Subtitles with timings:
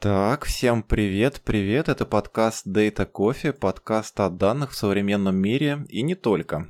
[0.00, 6.00] Так, всем привет, привет, это подкаст Data Coffee, подкаст о данных в современном мире и
[6.00, 6.68] не только.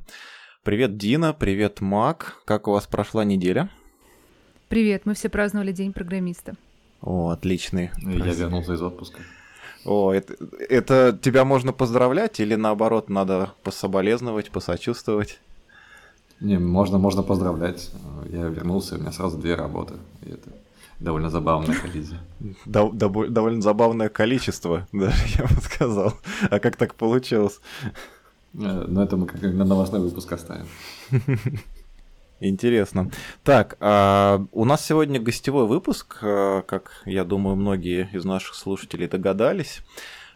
[0.64, 3.70] Привет, Дина, привет, Мак, как у вас прошла неделя?
[4.68, 6.56] Привет, мы все праздновали День программиста.
[7.00, 7.90] О, отличный.
[8.02, 9.20] Я вернулся из отпуска.
[9.84, 10.34] О, это,
[10.68, 15.38] это тебя можно поздравлять или наоборот надо пособолезновать, посочувствовать?
[16.40, 17.92] Не, можно, можно поздравлять.
[18.28, 19.94] Я вернулся, у меня сразу две работы.
[20.26, 20.50] И это
[21.00, 22.20] довольно забавная коллизия.
[22.66, 26.14] Дов- дов- довольно забавное количество, даже я бы сказал.
[26.50, 27.60] А как так получилось?
[28.54, 30.66] Э, Но это мы как на новостной выпуск оставим.
[32.40, 33.10] Интересно.
[33.44, 39.08] Так, а, у нас сегодня гостевой выпуск, а, как я думаю, многие из наших слушателей
[39.08, 39.80] догадались.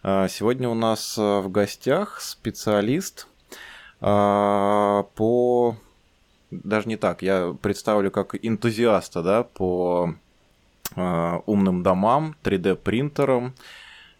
[0.02, 3.26] А, сегодня у нас а, в гостях специалист
[4.00, 5.76] а, по...
[6.50, 10.14] Даже не так, я представлю как энтузиаста, да, по
[10.96, 13.54] умным домам, 3D-принтерам,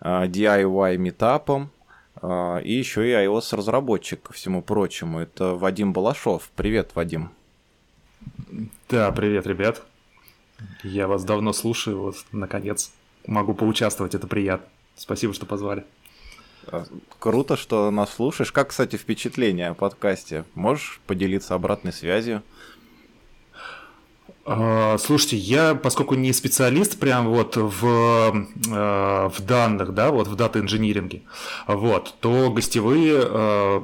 [0.00, 1.70] а, DIY-метапам,
[2.16, 5.20] а, и еще и iOS-разработчик, ко всему прочему.
[5.20, 6.50] Это Вадим Балашов.
[6.56, 7.30] Привет, Вадим.
[8.88, 9.82] Да, привет, ребят.
[10.82, 12.92] Я вас давно слушаю, вот, наконец,
[13.26, 14.66] могу поучаствовать, это приятно.
[14.96, 15.84] Спасибо, что позвали.
[17.18, 18.52] Круто, что нас слушаешь.
[18.52, 20.44] Как, кстати, впечатление о подкасте?
[20.54, 22.42] Можешь поделиться обратной связью?
[24.46, 30.36] А, Слушайте, я, поскольку не специалист прям вот в, э, в данных, да, вот в
[30.36, 31.22] дата-инжиниринге,
[31.66, 33.80] вот, то гостевые э,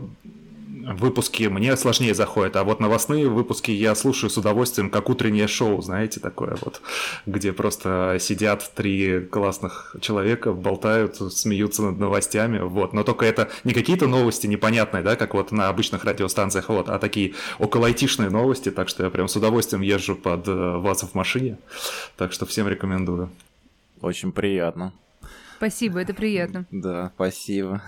[0.81, 5.81] выпуски мне сложнее заходят, а вот новостные выпуски я слушаю с удовольствием, как утреннее шоу,
[5.83, 6.81] знаете, такое вот,
[7.27, 13.73] где просто сидят три классных человека, болтают, смеются над новостями, вот, но только это не
[13.73, 18.71] какие-то новости непонятные, да, как вот на обычных радиостанциях, вот, а такие около айтишные новости,
[18.71, 21.59] так что я прям с удовольствием езжу под э, вас в машине,
[22.17, 23.31] так что всем рекомендую.
[24.01, 24.93] Очень приятно.
[25.57, 26.67] Спасибо, это приятно.
[26.71, 27.83] Да, спасибо.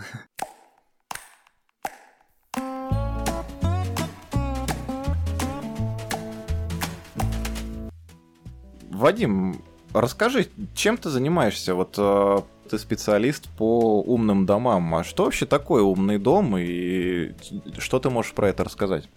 [9.02, 9.60] Вадим,
[9.92, 11.74] расскажи, чем ты занимаешься?
[11.74, 12.40] Вот э,
[12.70, 14.94] ты специалист по умным домам.
[14.94, 17.32] А что вообще такое умный дом и
[17.78, 19.08] что ты можешь про это рассказать?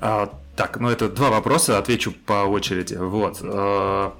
[0.00, 2.94] А, так, ну это два вопроса, отвечу по очереди.
[2.94, 3.38] Вот.
[3.42, 4.14] а,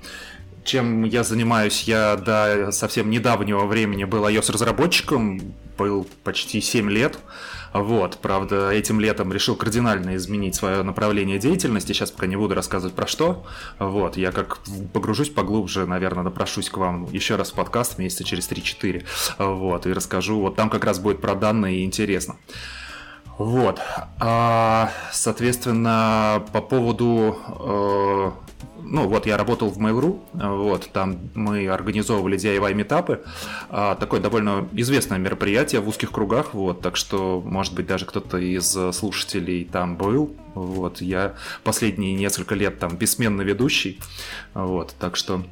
[0.62, 1.84] Чем я занимаюсь?
[1.84, 5.40] Я до совсем недавнего времени был iOS-разработчиком,
[5.76, 7.18] был почти 7 лет.
[7.74, 11.92] Вот, правда, этим летом решил кардинально изменить свое направление деятельности.
[11.92, 13.44] Сейчас пока не буду рассказывать про что.
[13.80, 14.60] Вот, я как
[14.92, 19.04] погружусь поглубже, наверное, напрошусь к вам еще раз в подкаст месяца через 3-4.
[19.38, 20.40] Вот, и расскажу.
[20.40, 22.36] Вот там как раз будет про данные и интересно.
[23.38, 23.80] Вот.
[24.20, 27.36] А, соответственно, по поводу...
[27.48, 28.30] э,
[28.86, 33.24] ну, вот я работал в Mail.ru, вот, там мы организовывали DIY метапы,
[33.70, 38.36] а, такое довольно известное мероприятие в узких кругах, вот, так что, может быть, даже кто-то
[38.36, 41.34] из слушателей там был, вот, я
[41.64, 44.00] последние несколько лет там бессменный ведущий,
[44.52, 45.42] вот, так что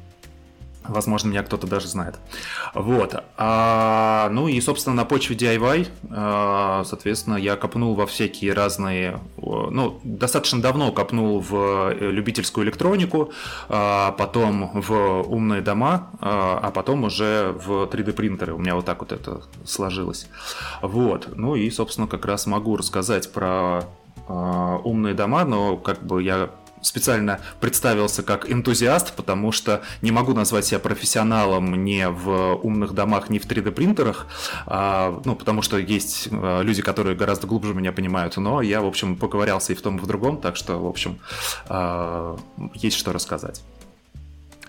[0.87, 2.15] Возможно, меня кто-то даже знает.
[2.73, 3.15] Вот.
[3.37, 9.19] А, ну и, собственно, на почве DIY, а, соответственно, я копнул во всякие разные...
[9.37, 13.31] Ну, достаточно давно копнул в любительскую электронику,
[13.69, 18.53] а, потом в умные дома, а а потом уже в 3D-принтеры.
[18.53, 20.27] У меня вот так вот это сложилось.
[20.81, 21.29] Вот.
[21.35, 23.83] Ну и, собственно, как раз могу рассказать про
[24.27, 26.49] а, умные дома, но как бы я
[26.83, 33.29] специально представился как энтузиаст, потому что не могу назвать себя профессионалом ни в умных домах,
[33.29, 34.27] ни в 3D-принтерах,
[34.65, 38.85] а, ну, потому что есть а, люди, которые гораздо глубже меня понимают, но я, в
[38.85, 41.19] общем, поковырялся и в том, и в другом, так что, в общем,
[41.67, 42.37] а,
[42.73, 43.61] есть что рассказать.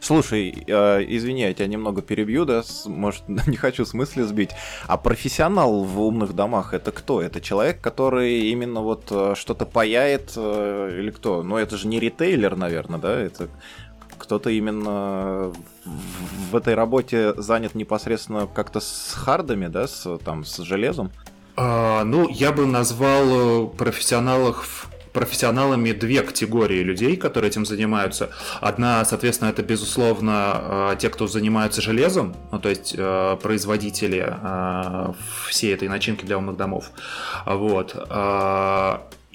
[0.09, 4.51] Слушай, э, извини, я тебя немного перебью, да, с- может, не хочу в смысле сбить.
[4.87, 7.23] А профессионал в умных домах это кто?
[7.23, 11.43] Это человек, который именно вот э, что-то паяет э, или кто?
[11.43, 13.19] Ну, это же не ритейлер, наверное, да?
[13.19, 13.49] Это
[14.19, 15.53] кто-то именно
[15.85, 21.13] в- в этой работе занят непосредственно как-то с хардами, да, с, там, с железом?
[21.57, 28.31] А, ну, я бы назвал э, профессионалов профессионалами две категории людей, которые этим занимаются.
[28.61, 35.13] Одна, соответственно, это, безусловно, э, те, кто занимаются железом, ну, то есть э, производители э,
[35.49, 36.91] всей этой начинки для умных домов.
[37.47, 37.95] Вот.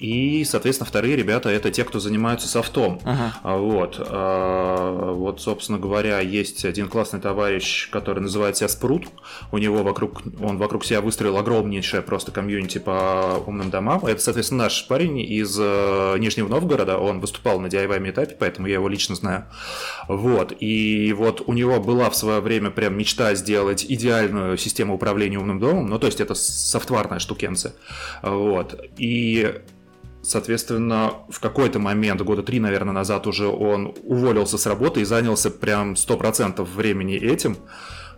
[0.00, 3.00] А, И, соответственно, вторые ребята это те, кто занимаются софтом.
[3.04, 3.34] Ага.
[3.42, 3.96] Вот.
[3.98, 9.08] А, вот, собственно говоря, есть один классный товарищ, который называет себя Спрут.
[9.52, 14.04] У него вокруг, он вокруг себя выстроил огромнейшее просто комьюнити по умным домам.
[14.06, 16.98] Это, соответственно, наш парень из э, Нижнего Новгорода.
[16.98, 19.44] Он выступал на DIY этапе, поэтому я его лично знаю.
[20.08, 20.52] Вот.
[20.60, 25.58] И вот у него была в свое время прям мечта сделать идеальную систему управления умным
[25.58, 25.86] домом.
[25.86, 27.74] Ну, то есть это софтварная штукенция.
[28.22, 28.80] Вот.
[28.96, 29.60] И
[30.22, 35.50] Соответственно, в какой-то момент, года три, наверное, назад уже он уволился с работы и занялся
[35.50, 37.56] прям 100% времени этим.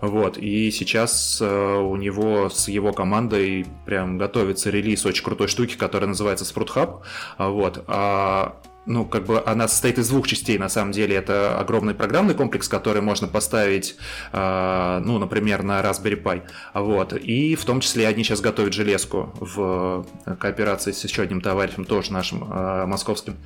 [0.00, 5.76] Вот, и сейчас э, у него с его командой прям готовится релиз очень крутой штуки,
[5.76, 7.02] которая называется Sprout Hub.
[7.38, 11.14] Вот, а ну, как бы она состоит из двух частей, на самом деле.
[11.16, 13.96] Это огромный программный комплекс, который можно поставить,
[14.32, 16.42] э, ну, например, на Raspberry Pi.
[16.74, 17.12] Вот.
[17.12, 20.06] И в том числе они сейчас готовят железку в
[20.40, 23.36] кооперации с еще одним товарищем, тоже нашим э, московским.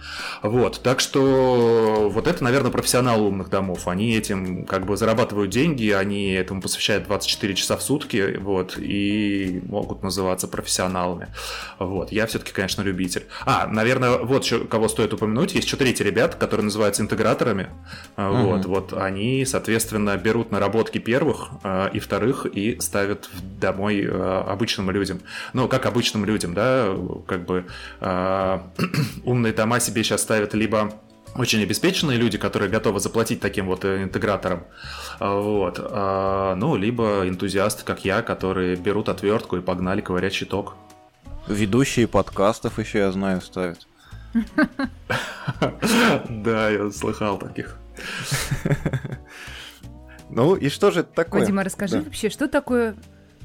[0.42, 0.80] Вот.
[0.82, 3.88] Так что вот это, наверное, профессионалы умных домов.
[3.88, 9.60] Они этим как бы зарабатывают деньги, они этому посвящают 24 часа в сутки, вот, и
[9.66, 11.28] могут называться профессионалами.
[11.78, 12.10] Вот.
[12.10, 13.26] Я все-таки, конечно, любитель.
[13.44, 15.54] А, наверное, вот еще кого стоит упомянуть упомянуть.
[15.54, 17.68] Есть еще третий ребят, которые называются интеграторами.
[18.16, 18.42] Uh-huh.
[18.44, 23.28] Вот, вот они, соответственно, берут наработки первых э, и вторых и ставят
[23.60, 25.20] домой э, обычным людям.
[25.52, 26.94] Ну, как обычным людям, да,
[27.26, 27.66] как бы
[28.00, 28.58] э,
[29.24, 30.92] умные дома себе сейчас ставят либо
[31.36, 34.64] очень обеспеченные люди, которые готовы заплатить таким вот интеграторам,
[35.20, 40.76] вот, ну, либо энтузиасты, как я, которые берут отвертку и погнали ковырять щиток.
[41.46, 43.86] Ведущие подкастов еще, я знаю, ставят.
[46.28, 47.76] Да, я слыхал таких.
[50.28, 51.46] Ну и что же это такое?
[51.46, 52.96] Дима, расскажи вообще, что такое...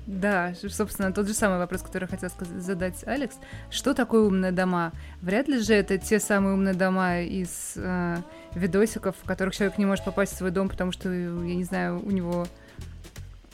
[0.08, 3.36] Да, собственно, тот же самый вопрос, который хотел задать Алекс.
[3.70, 4.92] Что такое умные дома?
[5.22, 8.18] Вряд ли же это те самые умные дома из э,
[8.56, 12.02] видосиков, в которых человек не может попасть в свой дом, потому что, я не знаю,
[12.04, 12.48] у него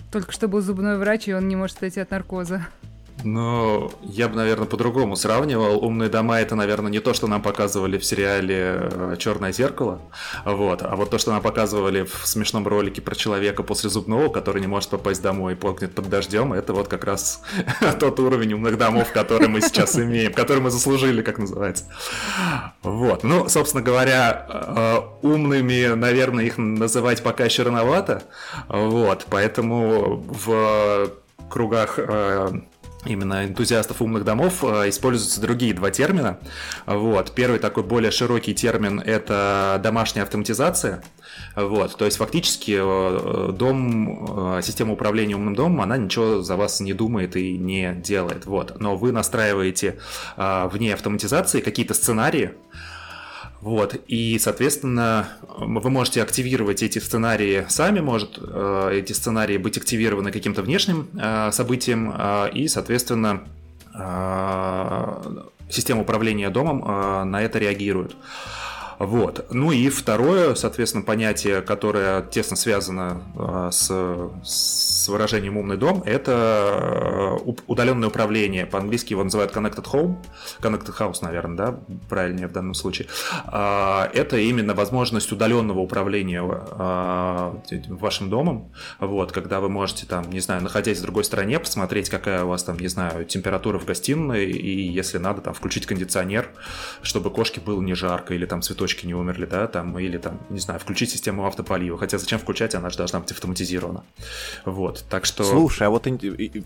[0.10, 2.66] только что был зубной врач, и он не может отойти от наркоза.
[3.24, 5.84] Ну, я бы, наверное, по-другому сравнивал.
[5.84, 10.02] Умные дома это, наверное, не то, что нам показывали в сериале э, Черное зеркало.
[10.46, 10.84] Вот.
[10.84, 14.68] А вот то, что нам показывали в смешном ролике про человека после зубного, который не
[14.68, 17.42] может попасть домой и плакнет под дождем, это вот как раз
[18.00, 21.86] тот уровень умных домов, который мы сейчас имеем, который мы заслужили, как называется.
[22.84, 23.24] Вот.
[23.24, 28.24] Ну, собственно говоря, э, умными, наверное, их называть пока еще рановато.
[28.68, 29.26] Вот.
[29.30, 31.10] Поэтому в
[31.50, 32.62] кругах э,
[33.08, 36.40] именно энтузиастов умных домов э, используются другие два термина.
[36.86, 37.34] Вот.
[37.34, 41.04] Первый такой более широкий термин– это домашняя автоматизация.
[41.56, 41.98] Вот.
[41.98, 46.94] То есть фактически э, дом, э, система управления умным домом, она ничего за вас не
[46.94, 48.46] думает и не делает.
[48.46, 48.80] Вот.
[48.80, 50.00] Но вы настраиваете
[50.36, 52.54] вне автоматизации какие-то сценарии,
[53.62, 60.32] вот, и, соответственно, вы можете активировать эти сценарии сами, может э, эти сценарии быть активированы
[60.32, 63.44] каким-то внешним э, событием, э, и, соответственно,
[65.72, 68.16] система управления домом на это реагирует.
[69.00, 69.48] Вот.
[69.52, 73.92] Ну и второе, соответственно, понятие, которое тесно связано э, с,
[74.44, 78.66] с выражением «умный дом», это э, удаленное управление.
[78.66, 80.18] По-английски его называют Connected Home,
[80.60, 81.80] Connected House, наверное, да,
[82.10, 83.08] правильнее в данном случае.
[83.46, 87.54] А, это именно возможность удаленного управления э,
[87.90, 92.44] вашим домом, вот, когда вы можете там, не знаю, находясь в другой стране, посмотреть, какая
[92.44, 96.50] у вас там, не знаю, температура в гостиной, и если надо, там, включить кондиционер,
[97.02, 100.40] чтобы кошке было не жарко, или там цветочки цветочки не умерли, да, там, или там,
[100.50, 101.98] не знаю, включить систему автополива.
[101.98, 104.04] Хотя зачем включать, она же должна быть автоматизирована.
[104.66, 105.44] Вот, так что...
[105.44, 106.08] Слушай, а вот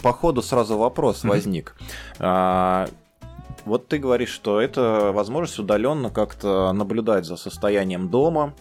[0.01, 1.29] по ходу сразу вопрос mm-hmm.
[1.29, 1.75] возник.
[2.19, 2.87] А,
[3.65, 8.53] вот ты говоришь, что это возможность удаленно как-то наблюдать за состоянием дома,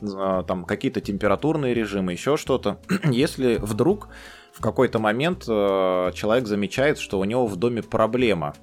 [0.46, 2.78] там какие-то температурные режимы, еще что-то.
[3.04, 4.08] Если вдруг
[4.52, 8.54] в какой-то момент э, человек замечает, что у него в доме проблема,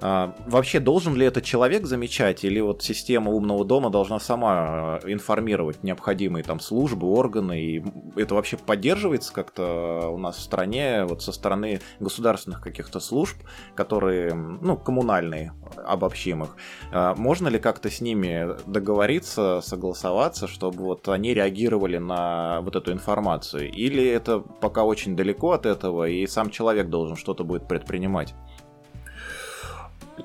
[0.00, 5.82] вообще должен ли этот человек замечать, или вот система умного дома должна сама э, информировать
[5.82, 7.84] необходимые там службы, органы, и
[8.16, 13.36] это вообще поддерживается как-то у нас в стране, вот со стороны государственных каких-то служб,
[13.74, 15.52] которые, ну, коммунальные,
[15.84, 16.56] обобщим их.
[16.92, 22.92] А, можно ли как-то с ними договориться, согласоваться, чтобы вот они реагировали на вот эту
[22.92, 23.70] информацию?
[23.70, 28.34] Или это пока очень далеко от этого, и сам человек должен что-то будет предпринимать?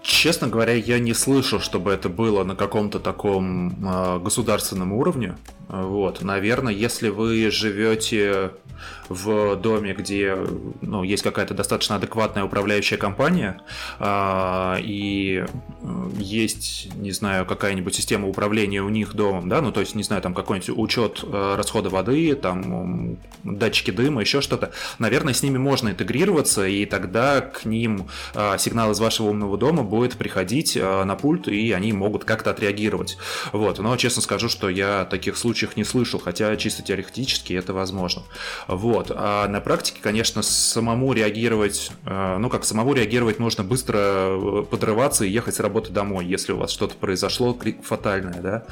[0.01, 5.35] Честно говоря, я не слышу, чтобы это было на каком-то таком э, государственном уровне.
[5.67, 8.51] Вот, наверное, если вы живете
[9.09, 10.37] в доме, где
[10.81, 13.61] ну, есть какая-то достаточно адекватная управляющая компания,
[13.99, 15.45] э, и
[16.17, 20.21] есть, не знаю, какая-нибудь система управления у них домом, да, ну то есть, не знаю,
[20.21, 25.89] там какой-нибудь учет э, расхода воды, там датчики дыма, еще что-то, наверное, с ними можно
[25.89, 31.15] интегрироваться, и тогда к ним э, сигнал из вашего умного дома будет приходить э, на
[31.15, 33.17] пульт, и они могут как-то отреагировать.
[33.51, 38.23] Вот, но честно скажу, что я таких случаев не слышал, хотя чисто теоретически это возможно.
[38.67, 45.29] Вот, а на практике, конечно, самому реагировать, ну как самому реагировать нужно быстро подрываться и
[45.29, 48.63] ехать с работы домой, если у вас что-то произошло фатальное, да.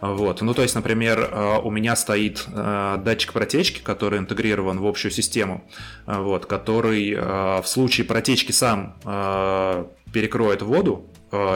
[0.00, 5.64] Вот, ну то есть, например, у меня стоит датчик протечки, который интегрирован в общую систему,
[6.06, 8.96] вот, который в случае протечки сам
[10.12, 11.06] перекроет воду,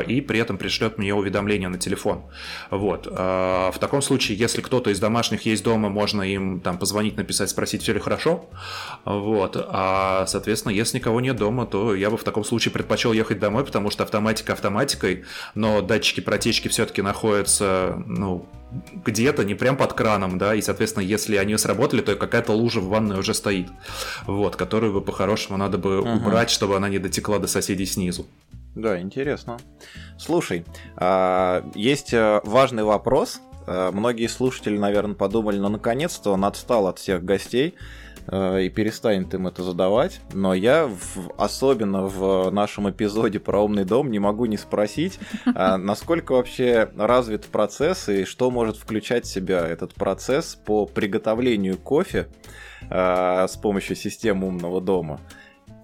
[0.07, 2.23] и при этом пришлет мне уведомление на телефон.
[2.71, 3.07] Вот.
[3.11, 7.51] Э, в таком случае, если кто-то из домашних есть дома, можно им там позвонить, написать,
[7.51, 8.47] спросить, все ли хорошо.
[9.05, 9.57] Вот.
[9.57, 13.65] А, соответственно, если никого нет дома, то я бы в таком случае предпочел ехать домой,
[13.65, 15.25] потому что автоматика автоматикой,
[15.55, 18.47] но датчики протечки все-таки находятся, ну,
[19.05, 22.89] где-то, не прям под краном, да, и, соответственно, если они сработали, то какая-то лужа в
[22.89, 23.69] ванной уже стоит,
[24.27, 26.17] вот, которую бы по-хорошему надо бы uh-huh.
[26.17, 28.27] убрать, чтобы она не дотекла до соседей снизу.
[28.75, 29.59] Да, интересно.
[30.19, 30.65] Слушай,
[30.97, 33.41] а, есть э, важный вопрос.
[33.67, 37.75] Э, многие слушатели, наверное, подумали, ну, наконец-то он отстал от всех гостей
[38.29, 40.23] э, и перестанет им это задавать.
[40.33, 45.19] Но я, в, особенно в нашем эпизоде про умный дом, не могу не спросить,
[45.55, 51.77] а насколько вообще развит процесс и что может включать в себя этот процесс по приготовлению
[51.77, 52.29] кофе
[52.91, 55.21] с помощью системы умного дома.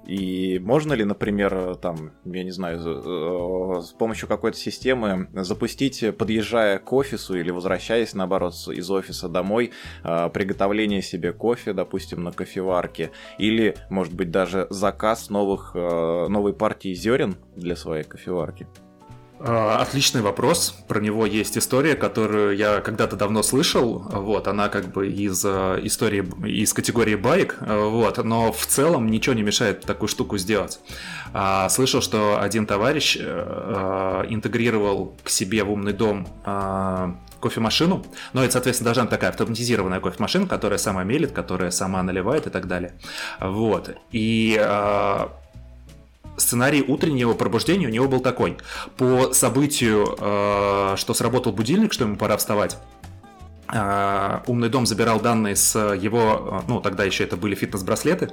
[0.09, 6.79] И можно ли, например, там, я не знаю, э, с помощью какой-то системы запустить, подъезжая
[6.79, 9.73] к офису или возвращаясь, наоборот, из офиса домой,
[10.03, 16.55] э, приготовление себе кофе, допустим, на кофеварке, или, может быть, даже заказ новых, э, новой
[16.55, 18.67] партии зерен для своей кофеварки?
[19.41, 20.75] А, отличный вопрос.
[20.89, 23.99] Про него есть история, которую я когда-то давно слышал.
[24.11, 27.57] Вот, она как бы из э, истории, из категории байк.
[27.61, 30.81] Вот, но в целом ничего не мешает такую штуку сделать.
[31.33, 36.27] А, слышал, что один товарищ э, интегрировал к себе в умный дом
[37.41, 42.49] кофемашину, но это, соответственно, должна быть такая автоматизированная кофемашина, которая сама мелит, которая сама наливает
[42.49, 42.95] и так далее.
[43.41, 43.97] Вот.
[44.11, 44.59] И
[46.39, 48.57] сценарий утреннего пробуждения у него был такой.
[48.97, 52.79] По событию, э, что сработал будильник, что ему пора вставать,
[53.69, 58.31] умный дом забирал данные с его, ну, тогда еще это были фитнес-браслеты,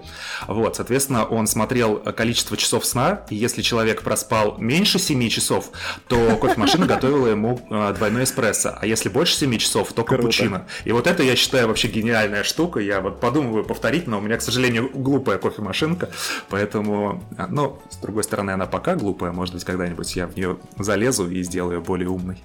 [0.47, 5.71] вот, соответственно, он смотрел количество часов сна, и если человек проспал меньше 7 часов,
[6.07, 10.67] то кофемашина готовила ему а, двойной эспрессо, а если больше 7 часов, то капучино.
[10.85, 14.37] И вот это, я считаю, вообще гениальная штука, я вот подумываю повторить, но у меня,
[14.37, 16.09] к сожалению, глупая кофемашинка,
[16.49, 21.29] поэтому, ну, с другой стороны, она пока глупая, может быть, когда-нибудь я в нее залезу
[21.29, 22.41] и сделаю более умной.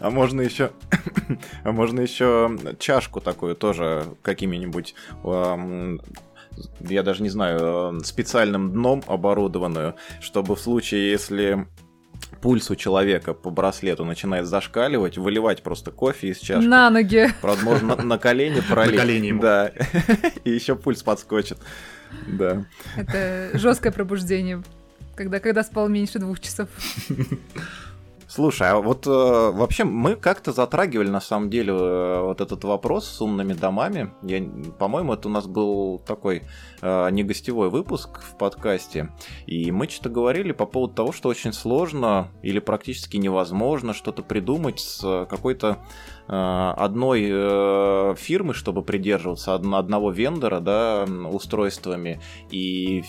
[0.00, 0.72] А можно еще,
[1.64, 4.94] а можно еще чашку такую тоже какими-нибудь
[6.80, 11.66] я даже не знаю, специальным дном оборудованную, чтобы в случае, если
[12.40, 16.66] пульс у человека по браслету начинает зашкаливать, выливать просто кофе из чашки.
[16.66, 17.28] На ноги.
[17.40, 18.94] Правда, можно на, на колени пролить.
[18.94, 19.42] На колени ему.
[19.42, 19.72] Да.
[20.44, 21.58] И еще пульс подскочит.
[22.26, 22.64] Да.
[22.96, 24.62] Это жесткое пробуждение,
[25.14, 26.68] когда, когда спал меньше двух часов.
[28.32, 33.08] Слушай, а вот э, вообще мы как-то затрагивали на самом деле э, вот этот вопрос
[33.08, 34.12] с умными домами.
[34.22, 34.40] Я,
[34.78, 36.44] по-моему, это у нас был такой
[36.80, 39.08] э, не гостевой выпуск в подкасте.
[39.46, 44.78] И мы что-то говорили по поводу того, что очень сложно или практически невозможно что-то придумать
[44.78, 45.78] с какой-то
[46.28, 46.32] э,
[46.76, 52.20] одной э, фирмы, чтобы придерживаться од- одного вендора, да, устройствами.
[52.52, 53.02] И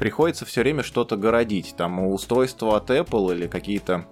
[0.00, 1.76] приходится все время что-то городить.
[1.76, 4.04] Там устройство от Apple или какие-то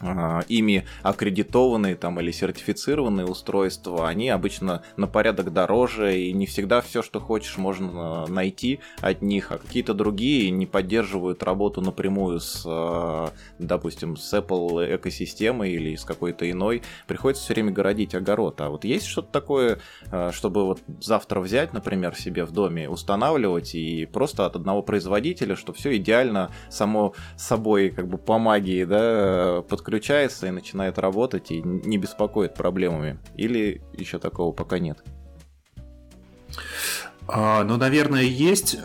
[0.00, 7.02] ими аккредитованные там или сертифицированные устройства, они обычно на порядок дороже, и не всегда все,
[7.02, 13.32] что хочешь, можно найти от них, а какие-то другие не поддерживают работу напрямую с, а,
[13.58, 16.82] допустим, с Apple экосистемой или с какой-то иной.
[17.06, 18.60] Приходится все время городить огород.
[18.60, 23.74] А вот есть что-то такое, а, чтобы вот завтра взять, например, себе в доме, устанавливать
[23.74, 29.62] и просто от одного производителя, что все идеально само собой как бы по магии, да,
[29.68, 33.18] под подключается и начинает работать и не беспокоит проблемами?
[33.36, 35.02] Или еще такого пока нет?
[37.26, 38.76] А, ну, наверное, есть.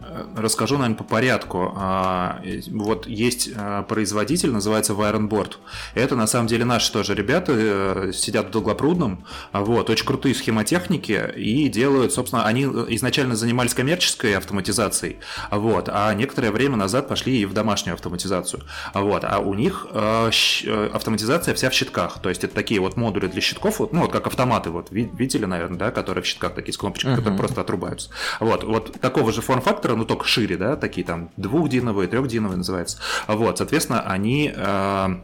[0.00, 1.72] А, Расскажу, наверное, по порядку.
[1.76, 5.54] А, вот есть а, производитель, называется Wirenboard.
[5.94, 11.32] Это на самом деле наши тоже ребята, э, сидят в Долгопрудном, вот, очень крутые схемотехники
[11.36, 15.18] и делают, собственно, они изначально занимались коммерческой автоматизацией,
[15.50, 20.30] вот, а некоторое время назад пошли и в домашнюю автоматизацию, вот, а у них э,
[20.64, 24.02] э, автоматизация вся в щитках, то есть это такие вот модули для щитков, вот, ну,
[24.02, 27.18] вот как автоматы, вот, видели, наверное, да, которые в щитках такие с кнопочками, uh-huh.
[27.18, 28.10] которые просто отрубаются.
[28.40, 32.98] Вот, вот такого же форм-фактора ну только шире, да, такие там двухдиновые, трехдиновые называются.
[33.28, 35.16] Вот, соответственно, они э,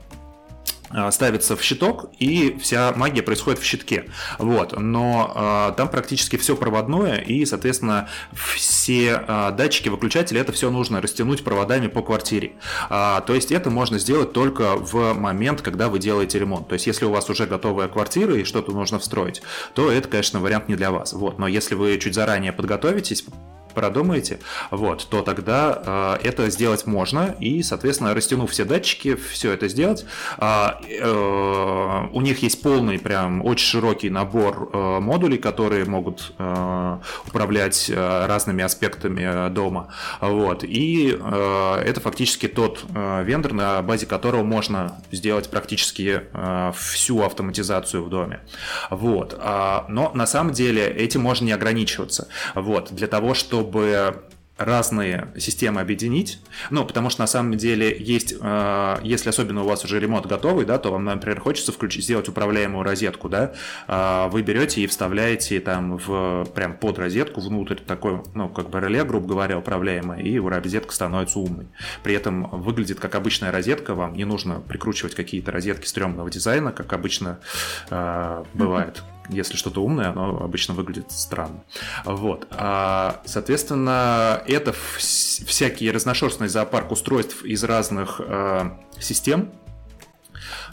[0.93, 4.07] э, ставится в щиток, и вся магия происходит в щитке.
[4.39, 4.79] Вот.
[4.79, 11.00] Но э, там практически все проводное, и, соответственно, все э, датчики, выключатели, это все нужно
[11.00, 12.53] растянуть проводами по квартире.
[12.89, 16.69] Э, то есть это можно сделать только в момент, когда вы делаете ремонт.
[16.69, 19.43] То есть если у вас уже готовая квартира и что-то нужно встроить,
[19.75, 21.12] то это, конечно, вариант не для вас.
[21.12, 21.39] Вот.
[21.39, 23.25] Но если вы чуть заранее подготовитесь,
[23.73, 24.39] продумаете,
[24.71, 30.05] вот, то тогда э, это сделать можно, и, соответственно, растянув все датчики, все это сделать.
[30.39, 36.99] Э, э, у них есть полный, прям очень широкий набор э, модулей, которые могут э,
[37.27, 39.93] управлять э, разными аспектами э, дома.
[40.21, 46.73] Вот, и э, это фактически тот э, вендор, на базе которого можно сделать практически э,
[46.77, 48.41] всю автоматизацию в доме.
[48.91, 52.29] Вот, э, но на самом деле этим можно не ограничиваться.
[52.55, 54.23] Вот, для того, чтобы чтобы
[54.57, 56.38] разные системы объединить.
[56.71, 60.67] Ну, потому что на самом деле есть, э, если особенно у вас уже ремонт готовый,
[60.67, 63.55] да, то вам, например, хочется включить, сделать управляемую розетку, да,
[63.88, 68.81] э, вы берете и вставляете там в, прям под розетку внутрь такой, ну, как бы
[68.81, 71.69] реле, грубо говоря, управляемое, и розетка становится умной.
[72.02, 76.93] При этом выглядит как обычная розетка, вам не нужно прикручивать какие-то розетки стрёмного дизайна, как
[76.93, 77.38] обычно
[77.88, 79.02] э, бывает.
[79.31, 81.65] Если что-то умное, оно обычно выглядит странно.
[82.05, 82.47] Вот.
[82.51, 89.51] А, соответственно, это всякий разношерстный зоопарк устройств из разных э, систем,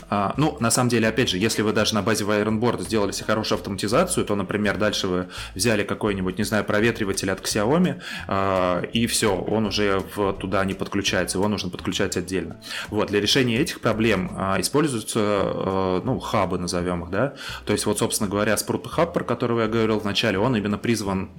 [0.10, 3.26] а, ну, на самом деле, опять же, если вы даже на базе Ironboard сделали себе
[3.26, 9.08] хорошую автоматизацию, то, например, дальше вы взяли какой-нибудь, не знаю, проветриватель от Xiaomi, а, и
[9.08, 12.62] все, он уже в, туда не подключается, его нужно подключать отдельно.
[12.90, 17.34] Вот, для решения этих проблем а, используются, ну, хабы, назовем их, да,
[17.66, 20.78] то есть вот, собственно говоря, Sprut Hub, про который я говорил в начале, он именно
[20.78, 21.30] призван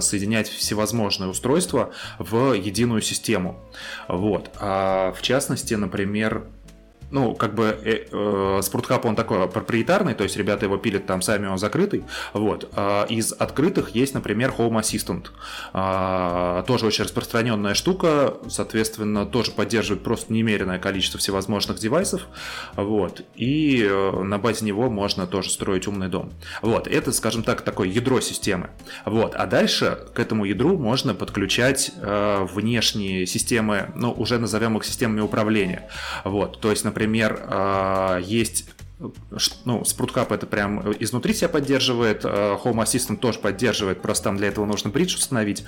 [0.00, 3.60] соединять всевозможные устройства в единую систему.
[4.08, 6.46] Вот, а в частности, например,
[7.10, 11.22] ну, как бы э, э, Спортхаб, он такой проприетарный, то есть ребята его пилят там
[11.22, 12.04] сами, он закрытый.
[12.34, 12.68] Вот.
[12.74, 15.26] А из открытых есть, например, Home Assistant.
[15.72, 22.26] А, тоже очень распространенная штука, соответственно, тоже поддерживает просто немеренное количество всевозможных девайсов.
[22.76, 23.22] Вот.
[23.36, 26.32] И э, на базе него можно тоже строить умный дом.
[26.62, 26.86] Вот.
[26.88, 28.70] Это, скажем так, такое ядро системы.
[29.06, 29.34] Вот.
[29.34, 35.20] А дальше к этому ядру можно подключать э, внешние системы, ну, уже назовем их системами
[35.20, 35.88] управления.
[36.24, 36.60] Вот.
[36.60, 38.64] То есть, например, например, а, есть
[39.64, 44.48] ну, Sproutkap это прям изнутри себя поддерживает, а, Home Assistant тоже поддерживает, просто там для
[44.48, 45.64] этого нужно бридж установить.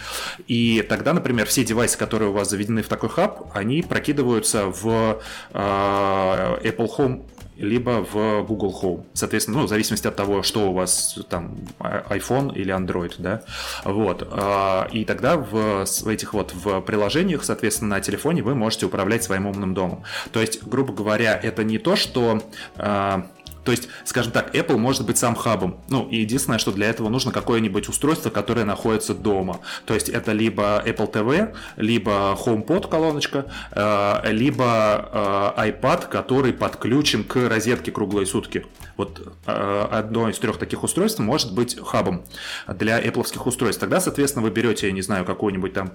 [0.49, 5.23] И тогда, например, все девайсы, которые у вас заведены в такой хаб, они прокидываются в
[5.53, 7.23] а, Apple Home
[7.61, 9.05] либо в Google Home.
[9.13, 13.43] Соответственно, ну, в зависимости от того, что у вас там iPhone или Android, да.
[13.85, 14.27] Вот.
[14.31, 19.47] А, и тогда в этих вот в приложениях, соответственно, на телефоне вы можете управлять своим
[19.47, 20.03] умным домом.
[20.33, 22.43] То есть, грубо говоря, это не то, что
[22.77, 23.27] а,
[23.65, 25.81] то есть, скажем так, Apple может быть сам хабом.
[25.89, 29.61] Ну, и единственное, что для этого нужно какое-нибудь устройство, которое находится дома.
[29.85, 37.25] То есть, это либо Apple TV, либо HomePod колоночка, э, либо э, iPad, который подключен
[37.25, 38.67] к розетке круглые сутки.
[38.97, 42.25] Вот э, одно из трех таких устройств может быть хабом
[42.67, 43.81] для Apple устройств.
[43.81, 45.93] Тогда, соответственно, вы берете, я не знаю, какую-нибудь там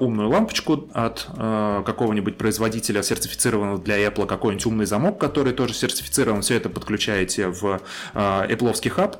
[0.00, 6.56] умную лампочку от какого-нибудь производителя, сертифицированного для Apple, какой-нибудь умный замок, который тоже сертифицирован, все
[6.56, 7.80] это подключаете в
[8.14, 8.18] э,
[8.50, 9.16] Apple хаб,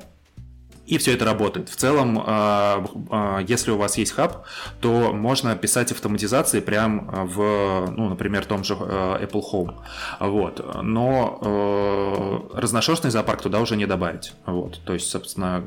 [0.87, 1.70] и все это работает.
[1.70, 4.44] В целом, э, э, если у вас есть хаб,
[4.81, 9.74] то можно писать автоматизации прям в, ну, например, том же Apple Home.
[10.20, 10.83] Вот.
[10.83, 14.35] Но разношерстный зоопарк туда уже не добавить.
[14.44, 14.81] Вот.
[14.85, 15.64] То есть, собственно,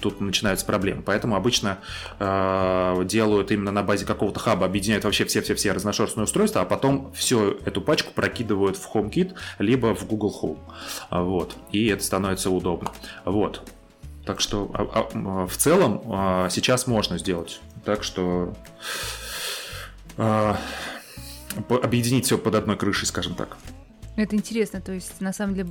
[0.00, 1.02] тут начинаются проблемы.
[1.02, 1.78] Поэтому обычно
[2.18, 7.50] э, делают именно на базе какого-то хаба, объединяют вообще все-все-все разношерстные устройства, а потом всю
[7.64, 10.58] эту пачку прокидывают в HomeKit, либо в Google Home.
[11.10, 11.56] Вот.
[11.72, 12.92] И это становится удобно.
[13.24, 13.62] Вот.
[14.24, 17.60] Так что а, а, в целом а, сейчас можно сделать.
[17.84, 18.54] Так что
[20.16, 20.58] а,
[21.68, 23.56] объединить все под одной крышей, скажем так.
[24.16, 25.70] Это интересно, то есть на самом деле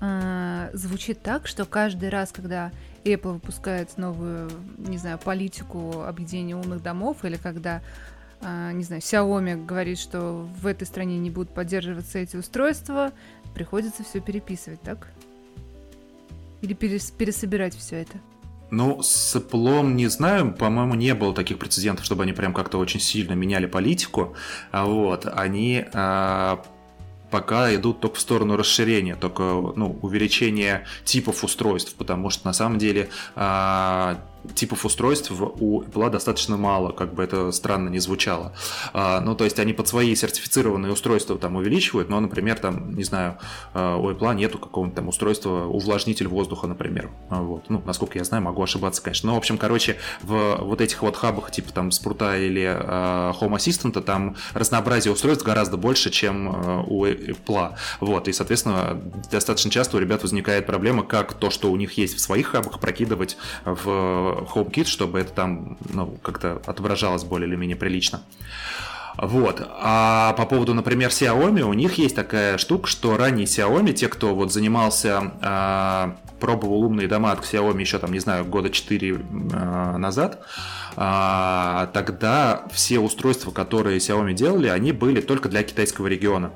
[0.00, 2.70] э, звучит так, что каждый раз, когда
[3.14, 7.82] Apple выпускает новую, не знаю, политику объединения умных домов, или когда,
[8.40, 13.12] э, не знаю, Xiaomi говорит, что в этой стране не будут поддерживаться эти устройства,
[13.54, 15.08] приходится все переписывать, так?
[16.62, 18.18] Или перес пересобирать все это?
[18.70, 23.00] Ну, с Apple не знаю, по-моему, не было таких прецедентов, чтобы они прям как-то очень
[23.00, 24.36] сильно меняли политику.
[24.70, 26.62] А Вот, они а,
[27.30, 32.78] пока идут только в сторону расширения, только ну, увеличения типов устройств, потому что на самом
[32.78, 34.20] деле а,
[34.54, 38.52] типов устройств у Apple достаточно мало, как бы это странно не звучало.
[38.92, 43.04] А, ну, то есть они под свои сертифицированные устройства там увеличивают, но, например, там, не
[43.04, 43.38] знаю,
[43.74, 47.10] а, у Apple нету какого-нибудь там устройства увлажнитель воздуха, например.
[47.30, 47.64] А, вот.
[47.68, 49.28] Ну, насколько я знаю, могу ошибаться, конечно.
[49.28, 54.00] Но, в общем, короче, в вот этих вот хабах, типа там Спрута или Home Assistant,
[54.02, 57.74] там разнообразие устройств гораздо больше, чем у Apple.
[58.00, 58.28] Вот.
[58.28, 62.20] И, соответственно, достаточно часто у ребят возникает проблема, как то, что у них есть в
[62.20, 68.22] своих хабах, прокидывать в HomeKit, чтобы это там ну, как-то отображалось более или менее прилично.
[69.18, 69.60] Вот.
[69.68, 74.32] А по поводу, например, Xiaomi, у них есть такая штука, что ранние Xiaomi, те, кто
[74.34, 79.96] вот занимался, э, пробовал умные дома от Xiaomi еще там, не знаю, года 4 э,
[79.96, 80.40] назад,
[80.96, 86.52] э, тогда все устройства, которые Xiaomi делали, они были только для китайского региона.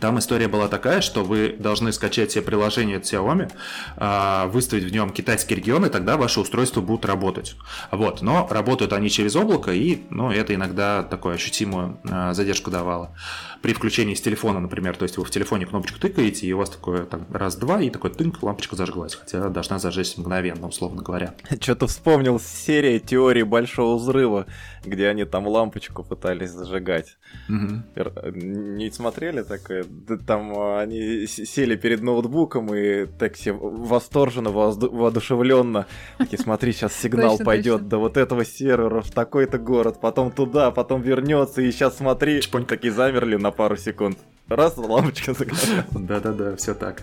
[0.00, 3.50] Там история была такая, что вы должны скачать себе приложение от Xiaomi,
[3.96, 7.56] а, выставить в нем китайский регион, и тогда ваши устройства будут работать.
[7.90, 8.22] Вот.
[8.22, 13.14] Но работают они через облако, и ну, это иногда такую ощутимую а, задержку давало
[13.62, 16.70] при включении с телефона, например, то есть вы в телефоне кнопочку тыкаете, и у вас
[16.70, 21.34] такое там раз-два, и такой тынк, лампочка зажглась, хотя должна зажечься мгновенно, условно говоря.
[21.60, 24.46] Что-то вспомнил серия теории Большого Взрыва,
[24.84, 27.16] где они там лампочку пытались зажигать.
[27.48, 28.32] Угу.
[28.34, 29.84] Не смотрели такое?
[30.26, 35.86] Там а, они сели перед ноутбуком и так все восторженно, воодушевленно.
[36.18, 41.02] Такие, смотри, сейчас сигнал пойдет до вот этого сервера в такой-то город, потом туда, потом
[41.02, 44.18] вернется, и сейчас смотри, такие замерли на пару секунд.
[44.48, 45.86] Раз, лампочка загорелась.
[45.90, 47.02] Да-да-да, все так.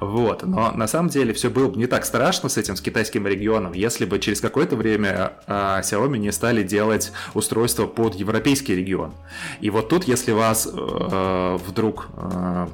[0.00, 3.26] Вот, но на самом деле все было бы не так страшно с этим, с китайским
[3.26, 9.12] регионом, если бы через какое-то время а, Xiaomi не стали делать устройство под европейский регион.
[9.60, 12.66] И вот тут, если вас э, вдруг э,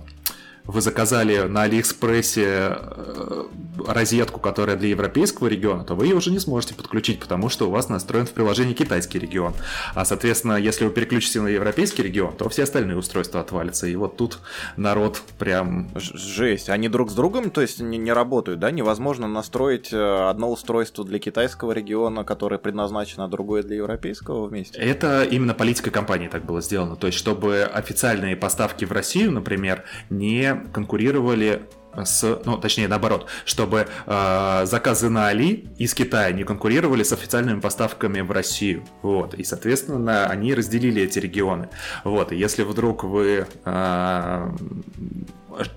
[0.71, 3.45] вы заказали на Алиэкспрессе э,
[3.87, 7.71] розетку, которая для европейского региона, то вы ее уже не сможете подключить, потому что у
[7.71, 9.55] вас настроен в приложении китайский регион.
[9.95, 13.87] А, соответственно, если вы переключите на европейский регион, то все остальные устройства отвалятся.
[13.87, 14.39] И вот тут
[14.77, 15.91] народ прям...
[15.97, 16.71] Жесть.
[16.71, 18.71] Они друг с другом, то есть, не, не работают, да?
[18.71, 24.79] Невозможно настроить э, одно устройство для китайского региона, которое предназначено, а другое для европейского вместе?
[24.79, 26.97] Это именно политикой компании так было сделано.
[26.97, 31.63] То есть, чтобы официальные поставки в Россию, например, не конкурировали
[32.05, 37.61] с, ну, точнее, наоборот, чтобы э, заказы на Али из Китая не конкурировали с официальными
[37.61, 41.69] поставками в Россию, вот, и, соответственно, они разделили эти регионы,
[42.05, 44.51] вот, и если вдруг вы э,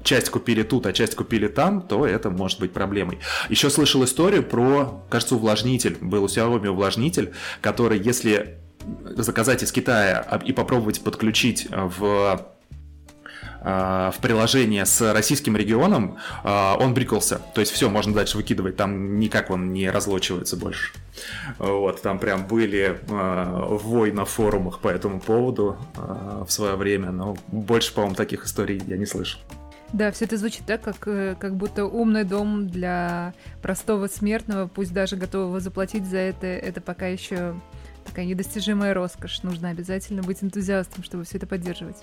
[0.03, 3.19] часть купили тут, а часть купили там, то это может быть проблемой.
[3.49, 8.59] Еще слышал историю про, кажется, увлажнитель, был у Xiaomi увлажнитель, который, если
[9.15, 12.52] заказать из Китая и попробовать подключить в
[13.63, 17.41] в приложение с российским регионом, э, он брикался.
[17.53, 20.93] То есть все, можно дальше выкидывать, там никак он не разлочивается больше.
[21.59, 27.37] Вот, там прям были э, вой на форумах по этому поводу в свое время, но
[27.47, 29.39] больше, по-моему, таких историй я не слышал.
[29.93, 35.15] Да, все это звучит так, как, как будто умный дом для простого смертного, пусть даже
[35.15, 37.53] готового заплатить за это, это пока еще
[38.03, 39.43] такая недостижимая роскошь.
[39.43, 41.97] Нужно обязательно быть энтузиастом, чтобы все это поддерживать.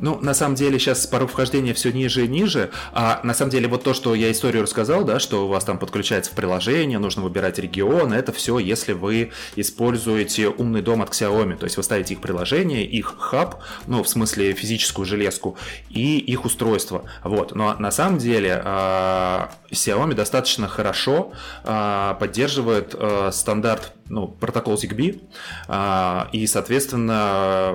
[0.00, 3.68] Ну, на самом деле, сейчас порог вхождения все ниже и ниже, а на самом деле
[3.68, 7.22] вот то, что я историю рассказал, да, что у вас там подключается в приложение, нужно
[7.22, 12.14] выбирать регион, это все, если вы используете умный дом от Xiaomi, то есть вы ставите
[12.14, 15.56] их приложение, их хаб, ну, в смысле физическую железку,
[15.90, 21.32] и их устройство, вот, но на самом деле а, Xiaomi достаточно хорошо
[21.64, 25.20] а, поддерживает а, стандарт ну, протокол ZigBee,
[25.68, 27.72] а, и, соответственно,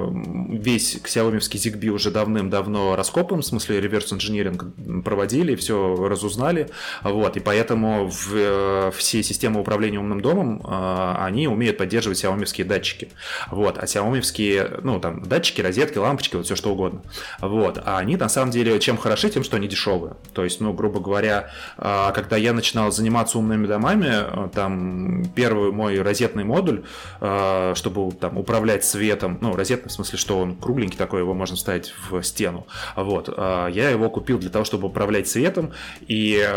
[0.50, 4.66] весь Xiaomi ZigBee уже давным-давно раскопан, в смысле реверс инжиниринг
[5.04, 6.70] проводили, все разузнали,
[7.04, 12.64] вот, и поэтому в, э, все системы управления умным домом, а, они умеют поддерживать Xiaomi
[12.64, 13.10] датчики,
[13.50, 17.02] вот, а Xiaomi, ну, там, датчики, розетки, лампочки, вот все что угодно,
[17.40, 20.74] вот, а они, на самом деле, чем хороши, тем, что они дешевые, то есть, ну,
[20.74, 26.84] грубо говоря, а, когда я начинал заниматься умными домами, там, первый мой розетка розетный модуль,
[27.22, 31.56] э, чтобы там управлять светом, ну, розетный в смысле, что он кругленький такой, его можно
[31.56, 35.72] ставить в стену, вот, я его купил для того, чтобы управлять светом,
[36.08, 36.48] и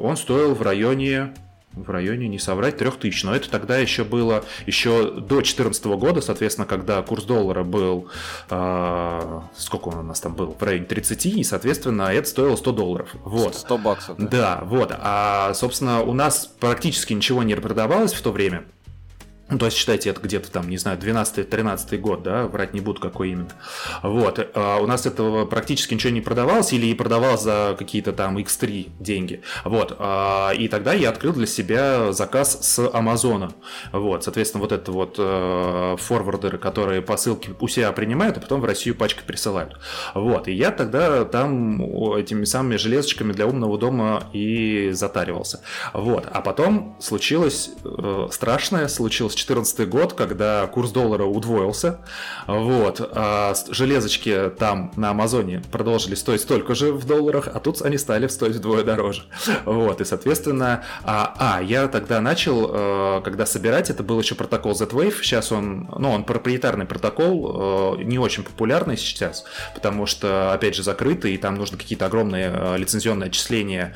[0.00, 1.34] он стоил в районе
[1.76, 3.24] в районе, не соврать, 3000.
[3.26, 8.08] Но это тогда еще было, еще до 2014 года, соответственно, когда курс доллара был,
[8.50, 12.72] э, сколько он у нас там был, в районе 30, и, соответственно, это стоило 100
[12.72, 13.10] долларов.
[13.24, 13.54] Вот.
[13.54, 14.16] 100 баксов.
[14.18, 14.92] Да, да вот.
[14.98, 18.64] А, собственно, у нас практически ничего не продавалось в то время.
[19.48, 23.00] Ну, то есть, считайте, это где-то там, не знаю, 12-13 год, да, врать не буду,
[23.00, 23.50] какой именно.
[24.02, 28.90] Вот, а у нас этого практически ничего не продавалось или продавалось за какие-то там X3
[28.98, 29.42] деньги.
[29.64, 33.52] Вот, а, и тогда я открыл для себя заказ с Амазона.
[33.92, 38.64] Вот, соответственно, вот это вот э, форвардеры, которые посылки у себя принимают, а потом в
[38.64, 39.78] Россию пачкой присылают.
[40.14, 41.80] Вот, и я тогда там
[42.16, 45.60] этими самыми железочками для умного дома и затаривался.
[45.92, 52.00] Вот, а потом случилось э, страшное, случилось 2014 год, когда курс доллара удвоился.
[52.46, 53.00] Вот.
[53.00, 58.26] А железочки там на Амазоне продолжили стоить столько же в долларах, а тут они стали
[58.28, 59.24] стоить вдвое дороже.
[59.64, 60.00] Вот.
[60.00, 65.22] И, соответственно, а, а я тогда начал, э, когда собирать, это был еще протокол Z-Wave.
[65.22, 69.44] Сейчас он, ну, он проприетарный протокол, э, не очень популярный сейчас,
[69.74, 73.94] потому что, опять же, закрытый, и там нужно какие-то огромные э, лицензионные отчисления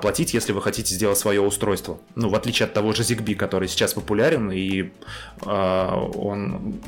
[0.00, 1.98] платить, если вы хотите сделать свое устройство.
[2.14, 6.80] Ну, в отличие от того же ZigBee, который сейчас популярен и э, он,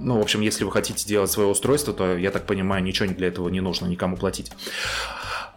[0.00, 3.28] ну, в общем, если вы хотите делать свое устройство, то, я так понимаю, ничего для
[3.28, 4.52] этого не нужно никому платить.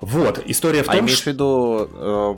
[0.01, 1.29] Вот, история в а том, а имеешь что...
[1.29, 2.35] в виду, э,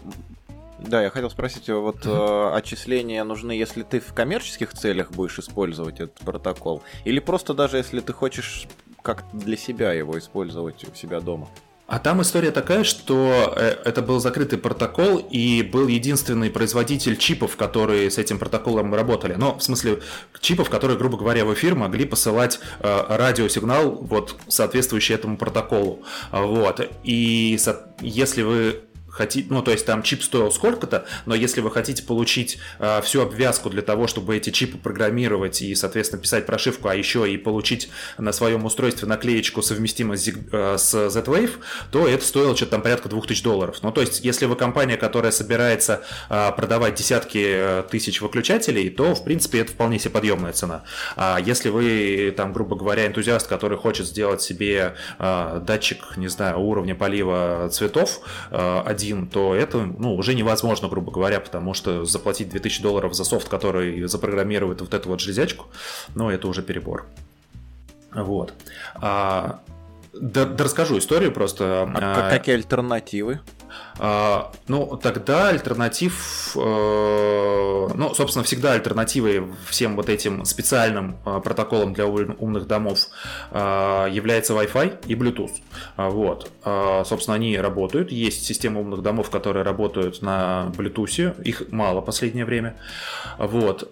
[0.79, 5.99] да, я хотел спросить, вот э, отчисления нужны, если ты в коммерческих целях будешь использовать
[5.99, 8.67] этот протокол, или просто даже если ты хочешь
[9.01, 11.47] как для себя его использовать у себя дома?
[11.87, 17.55] А там история такая, что э, это был закрытый протокол и был единственный производитель чипов,
[17.55, 19.35] которые с этим протоколом работали.
[19.37, 20.01] Ну, в смысле,
[20.41, 26.03] чипов, которые, грубо говоря, в эфир могли посылать э, радиосигнал, вот, соответствующий этому протоколу.
[26.31, 26.81] Вот.
[27.03, 27.57] И
[28.01, 28.81] если вы
[29.17, 33.21] хотите, ну, то есть там чип стоил сколько-то, но если вы хотите получить э, всю
[33.21, 37.89] обвязку для того, чтобы эти чипы программировать и, соответственно, писать прошивку, а еще и получить
[38.17, 41.51] на своем устройстве наклеечку совместимую с, э, с Z-Wave,
[41.91, 43.79] то это стоило что-то там порядка 2000 долларов.
[43.81, 49.15] Ну, то есть, если вы компания, которая собирается э, продавать десятки э, тысяч выключателей, то,
[49.15, 50.83] в принципе, это вполне себе подъемная цена.
[51.15, 56.59] А если вы, там, грубо говоря, энтузиаст, который хочет сделать себе э, датчик, не знаю,
[56.59, 62.05] уровня полива цветов, э, один один, то это ну, уже невозможно, грубо говоря, потому что
[62.05, 65.67] заплатить 2000 долларов за софт, который запрограммирует вот эту вот железячку,
[66.15, 67.05] ну, это уже перебор.
[68.13, 68.53] Вот.
[68.95, 69.61] А,
[70.13, 71.89] да, да расскажу историю просто.
[71.95, 73.39] А, а какие альтернативы?
[73.99, 81.93] А, ну, тогда альтернатив, э, ну, собственно, всегда альтернативой всем вот этим специальным э, протоколам
[81.93, 83.07] для умных домов
[83.51, 85.51] э, является Wi-Fi и Bluetooth.
[85.97, 86.51] Вот.
[87.05, 88.11] Собственно, они работают.
[88.11, 91.41] Есть системы умных домов, которые работают на Bluetooth.
[91.43, 92.75] Их мало в последнее время.
[93.37, 93.91] Вот.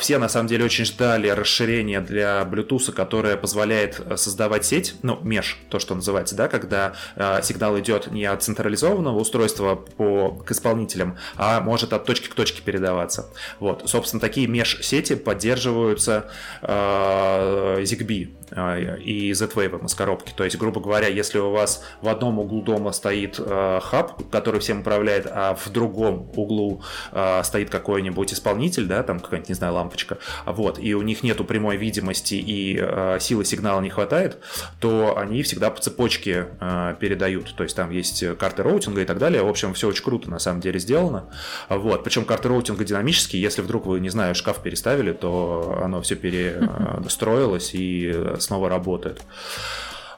[0.00, 5.58] Все, на самом деле, очень ждали расширения для Bluetooth, которое позволяет создавать сеть, ну, меж,
[5.70, 6.94] то, что называется, да, когда
[7.42, 12.62] сигнал идет не от централизованного устройства по, к исполнителям, а может от точки к точке
[12.62, 13.30] передаваться.
[13.60, 16.30] Вот, собственно, такие меж-сети поддерживаются
[16.62, 20.32] э, ZigBee и Z-Wave из коробки.
[20.36, 24.60] То есть, грубо говоря, если у вас в одном углу дома стоит э, хаб, который
[24.60, 26.82] всем управляет, а в другом углу
[27.12, 31.44] э, стоит какой-нибудь исполнитель, да, там какая-нибудь, не знаю, лампочка, вот, и у них нету
[31.44, 32.76] прямой видимости и
[33.20, 34.38] силы сигнала не хватает,
[34.80, 36.48] то они всегда по цепочке
[37.00, 37.54] передают.
[37.56, 39.42] То есть там есть карты роутинга и так далее.
[39.42, 41.30] В общем, все очень круто на самом деле сделано.
[41.68, 42.04] Вот.
[42.04, 43.42] Причем карты роутинга динамические.
[43.42, 49.22] Если вдруг вы, не знаю, шкаф переставили, то оно все перестроилось и снова работает.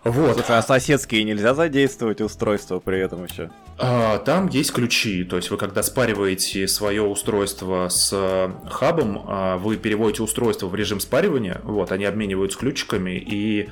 [0.04, 0.34] Вот.
[0.34, 3.50] Слушай, а соседские нельзя задействовать устройство при этом еще?
[3.78, 9.56] А, там есть ключи, то есть вы когда спариваете свое устройство с э, хабом, а,
[9.58, 13.68] вы переводите устройство в режим спаривания, вот, они обмениваются ключиками и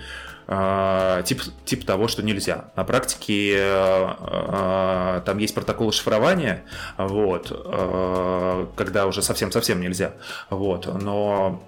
[0.48, 2.66] а, тип, тип того, что нельзя.
[2.76, 6.62] На практике э, э, там есть протоколы шифрования,
[6.96, 10.12] вот, э, когда уже совсем-совсем нельзя.
[10.48, 11.62] Вот, но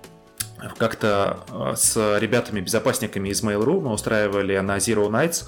[0.79, 1.40] как-то
[1.77, 5.47] с ребятами-безопасниками из Mail.ru мы устраивали на Zero Nights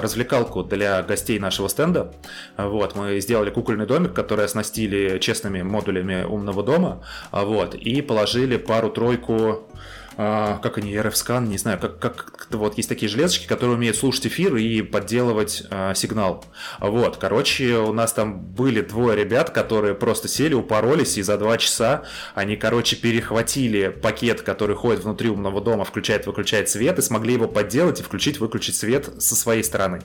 [0.00, 2.12] развлекалку для гостей нашего стенда.
[2.56, 9.68] Вот, мы сделали кукольный домик, который оснастили честными модулями умного дома, вот, и положили пару-тройку
[10.16, 14.26] а, как они, RF-скан, не знаю, как, как вот есть такие железочки, которые умеют слушать
[14.26, 16.44] эфир и подделывать а, сигнал.
[16.80, 21.58] Вот, короче, у нас там были двое ребят, которые просто сели, упоролись, и за два
[21.58, 22.02] часа
[22.34, 28.00] они, короче, перехватили пакет, который ходит внутри умного дома, включает-выключает свет, и смогли его подделать
[28.00, 30.00] и включить-выключить свет со своей стороны.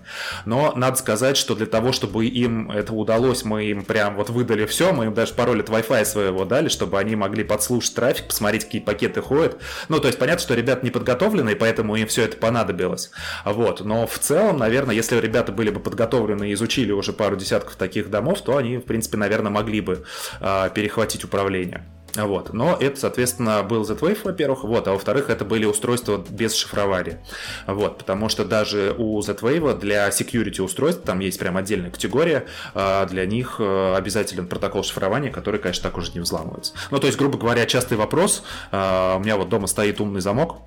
[0.45, 4.65] Но надо сказать, что для того, чтобы им это удалось, мы им прям вот выдали
[4.65, 8.65] все, мы им даже пароль от Wi-Fi своего дали, чтобы они могли подслушать трафик, посмотреть,
[8.65, 9.57] какие пакеты ходят.
[9.89, 13.11] Ну, то есть понятно, что ребята не подготовлены, и поэтому им все это понадобилось.
[13.43, 13.81] Вот.
[13.81, 18.09] Но в целом, наверное, если ребята были бы подготовлены и изучили уже пару десятков таких
[18.09, 20.05] домов, то они, в принципе, наверное, могли бы
[20.39, 21.83] э, перехватить управление.
[22.15, 22.53] Вот.
[22.53, 27.21] Но это, соответственно, был Z-Wave, во-первых, вот, а во-вторых, это были устройства без шифрования.
[27.67, 33.05] Вот, потому что даже у Z-Wave для security устройств, там есть прям отдельная категория, а,
[33.05, 36.73] для них э, обязателен протокол шифрования, который, конечно, так уже не взламывается.
[36.91, 40.57] Ну, то есть, грубо говоря, частый вопрос, а, у меня вот дома стоит умный замок,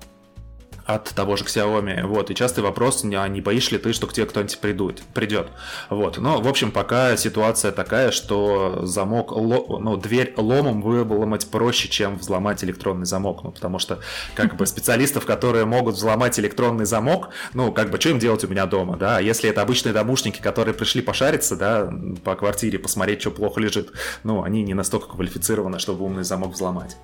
[0.89, 2.05] от того же Xiaomi.
[2.07, 5.49] Вот, и частый вопрос, а не боишься ли ты, что к тебе кто-нибудь придут, придет.
[5.91, 12.17] Вот, но, в общем, пока ситуация такая, что замок, ну, дверь ломом выломать проще, чем
[12.17, 13.99] взломать электронный замок, ну, потому что,
[14.33, 18.47] как бы, специалистов, которые могут взломать электронный замок, ну, как бы, что им делать у
[18.47, 23.29] меня дома, да, если это обычные домушники, которые пришли пошариться, да, по квартире, посмотреть, что
[23.29, 23.91] плохо лежит,
[24.23, 26.97] ну, они не настолько квалифицированы, чтобы умный замок взломать.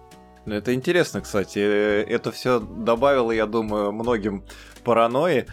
[0.45, 1.59] Ну, это интересно, кстати.
[1.59, 4.43] Это все добавило, я думаю, многим
[4.85, 5.47] паранойи,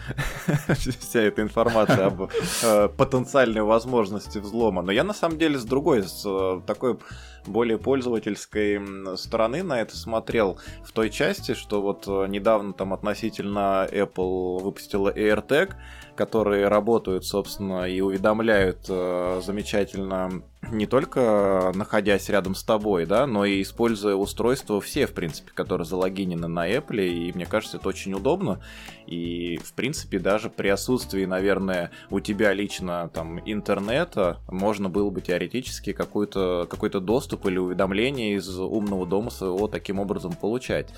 [0.99, 2.29] вся эта информация об
[2.63, 4.81] э, потенциальной возможности взлома.
[4.81, 6.99] Но я на самом деле с другой, с э, такой
[7.45, 10.59] более пользовательской стороны на это смотрел.
[10.85, 15.73] В той части, что вот э, недавно там относительно Apple выпустила AirTag,
[16.15, 23.45] которые работают, собственно, и уведомляют э, замечательно не только находясь рядом с тобой, да, но
[23.45, 28.13] и используя устройства все, в принципе, которые залогинены на Apple, и мне кажется, это очень
[28.13, 28.61] удобно,
[29.05, 29.17] и,
[29.63, 35.93] в принципе, даже при отсутствии, наверное, у тебя лично там интернета, можно было бы теоретически
[35.93, 40.93] какой-то какой доступ или уведомление из умного дома своего таким образом получать.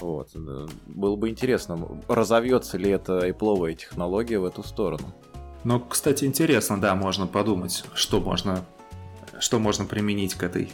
[0.00, 0.30] Вот.
[0.86, 5.12] Было бы интересно, разовьется ли эта ипловая технология в эту сторону.
[5.64, 8.64] Ну, кстати, интересно, да, можно подумать, что можно,
[9.40, 10.70] что можно применить к этой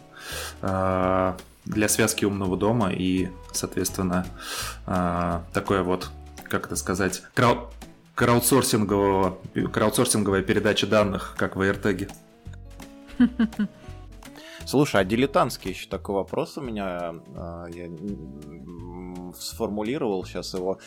[0.61, 1.35] э,
[1.65, 4.27] для связки умного дома и, соответственно,
[4.87, 6.11] э, такое вот,
[6.55, 7.71] как это сказать, крау
[8.15, 9.39] краудсорсингового,
[9.73, 12.13] краудсорсинговая передача данных, как в AirTag.
[14.67, 17.17] Слушай, а дилетантский еще такой вопрос у меня.
[17.35, 17.91] А, я
[19.37, 20.79] сформулировал сейчас его.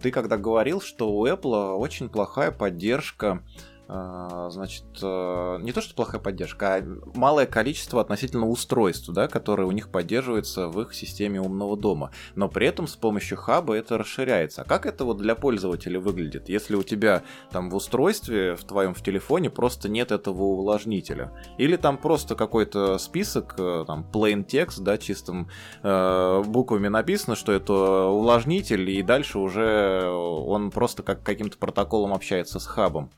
[0.00, 3.42] Ты когда говорил, что у Apple очень плохая поддержка
[3.88, 9.70] значит, э, не то что плохая поддержка, а малое количество относительно устройств, да, которые у
[9.70, 12.10] них поддерживаются в их системе умного дома.
[12.34, 14.62] Но при этом с помощью хаба это расширяется.
[14.62, 18.94] А как это вот для пользователя выглядит, если у тебя там в устройстве, в твоем
[18.94, 21.32] в телефоне просто нет этого увлажнителя?
[21.58, 25.48] Или там просто какой-то список, э, там plain text, да, чистым
[25.82, 32.58] э, буквами написано, что это увлажнитель, и дальше уже он просто как каким-то протоколом общается
[32.58, 33.10] с хабом.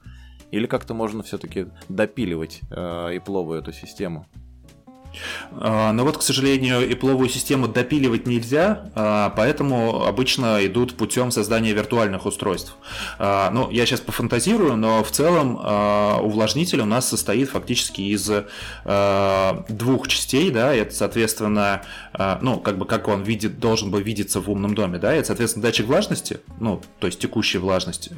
[0.51, 4.27] Или как-то можно все-таки допиливать э, пловую эту систему?
[5.53, 11.31] А, но вот, к сожалению, и пловую систему допиливать нельзя, а, поэтому обычно идут путем
[11.31, 12.77] создания виртуальных устройств.
[13.19, 15.59] А, ну, я сейчас пофантазирую, но в целом
[16.23, 18.31] увлажнитель у нас состоит фактически из
[19.69, 21.83] двух частей, да, это, соответственно,
[22.41, 25.63] ну, как бы как он видит, должен был видеться в умном доме, да, это, соответственно,
[25.63, 28.11] датчик влажности, ну, то есть текущая влажность,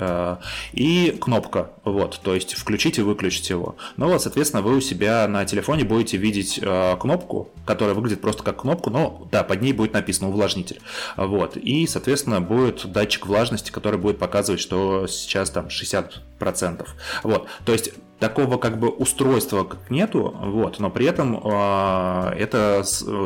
[0.72, 3.76] и кнопка, вот, то есть включить и выключить его.
[3.96, 6.60] Ну вот, соответственно, вы у себя на телефоне будете видеть
[6.96, 10.80] кнопку, которая выглядит просто как кнопку, но да, под ней будет написано увлажнитель.
[11.16, 11.56] Вот.
[11.56, 16.86] И, соответственно, будет датчик влажности, который будет показывать, что сейчас там 60%.
[17.22, 17.48] Вот.
[17.64, 22.84] То есть такого как бы устройства как нету, вот, но при этом э, это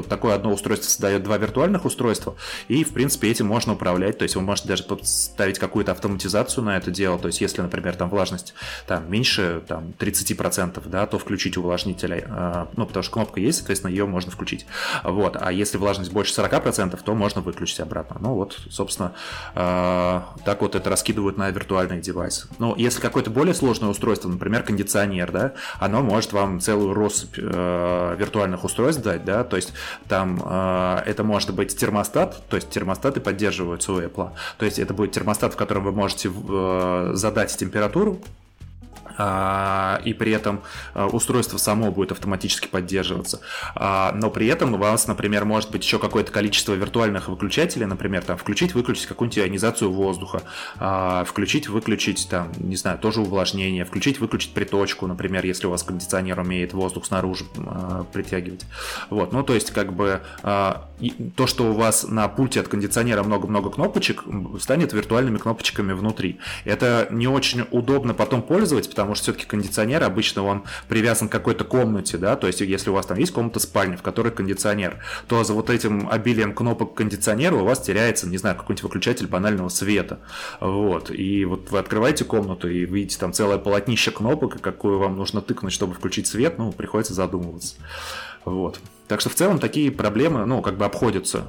[0.09, 2.37] такое одно устройство создает два виртуальных устройства,
[2.69, 6.77] и в принципе этим можно управлять, то есть вы можете даже поставить какую-то автоматизацию на
[6.77, 8.55] это дело, то есть если, например, там влажность
[8.87, 13.91] там меньше там 30%, да, то включить увлажнитель, э, ну, потому что кнопка есть, соответственно,
[13.91, 14.65] ее можно включить,
[15.03, 19.13] вот, а если влажность больше 40%, то можно выключить обратно, ну вот, собственно,
[19.57, 22.47] э, так вот это раскидывают на виртуальные девайсы.
[22.61, 27.39] Ну, если какое-то более сложное устройство, например, кондиционер кондиционер, да, оно может вам целую россыпь
[27.39, 29.73] э, виртуальных устройств дать, да, то есть
[30.09, 34.95] там э, это может быть термостат, то есть термостаты поддерживаются у Apple, то есть это
[34.95, 38.21] будет термостат, в котором вы можете э, задать температуру,
[39.17, 40.63] и при этом
[40.95, 43.41] а, устройство само будет автоматически поддерживаться.
[43.75, 48.25] А, но при этом у вас, например, может быть еще какое-то количество виртуальных выключателей, например,
[48.25, 50.43] там включить-выключить какую-нибудь ионизацию воздуха,
[51.27, 57.07] включить-выключить, там, не знаю, тоже увлажнение, включить-выключить приточку, например, если у вас кондиционер умеет воздух
[57.07, 57.45] снаружи
[58.13, 58.65] притягивать.
[59.11, 63.71] Вот, ну то есть как бы то, что у вас на пульте от кондиционера много-много
[63.71, 64.25] кнопочек,
[64.61, 66.39] станет виртуальными кнопочками внутри.
[66.65, 71.33] Это не очень удобно потом пользоваться, потому потому что все-таки кондиционер обычно он привязан к
[71.33, 74.97] какой-то комнате, да, то есть если у вас там есть комната спальни, в которой кондиционер,
[75.29, 79.69] то за вот этим обилием кнопок кондиционера у вас теряется, не знаю, какой-нибудь выключатель банального
[79.69, 80.21] света,
[80.61, 85.43] вот, и вот вы открываете комнату и видите там целое полотнище кнопок, какую вам нужно
[85.43, 87.75] тыкнуть, чтобы включить свет, ну, приходится задумываться,
[88.47, 88.81] вот.
[89.07, 91.45] Так что в целом такие проблемы, ну, как бы обходятся.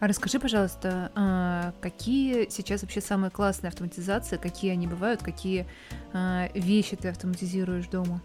[0.00, 5.66] А расскажи, пожалуйста, а, какие сейчас вообще самые классные автоматизации, какие они бывают, какие
[6.14, 8.22] а, вещи ты автоматизируешь дома?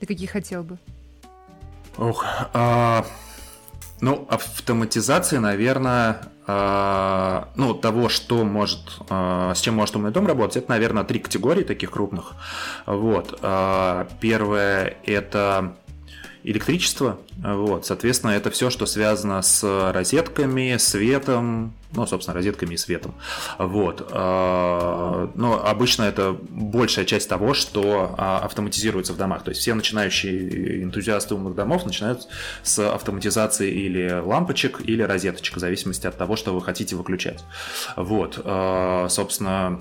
[0.00, 0.78] Ты какие хотел бы?
[1.98, 2.24] Ох,
[2.54, 3.04] а,
[4.00, 10.56] ну, автоматизация, наверное, а, ну, того, что может, а, с чем может умный дом работать,
[10.56, 12.32] это, наверное, три категории таких крупных.
[12.86, 13.38] Вот.
[13.42, 15.76] А, первое– это
[16.44, 17.18] электричество.
[17.38, 23.14] Вот, соответственно, это все, что связано с розетками, светом, ну, собственно, розетками и светом.
[23.58, 24.06] Вот.
[24.12, 29.42] А, но обычно это большая часть того, что а, автоматизируется в домах.
[29.42, 32.28] То есть все начинающие энтузиасты умных домов начинают
[32.62, 37.42] с автоматизации или лампочек, или розеточек, в зависимости от того, что вы хотите выключать.
[37.96, 38.40] Вот.
[38.44, 39.80] А, собственно,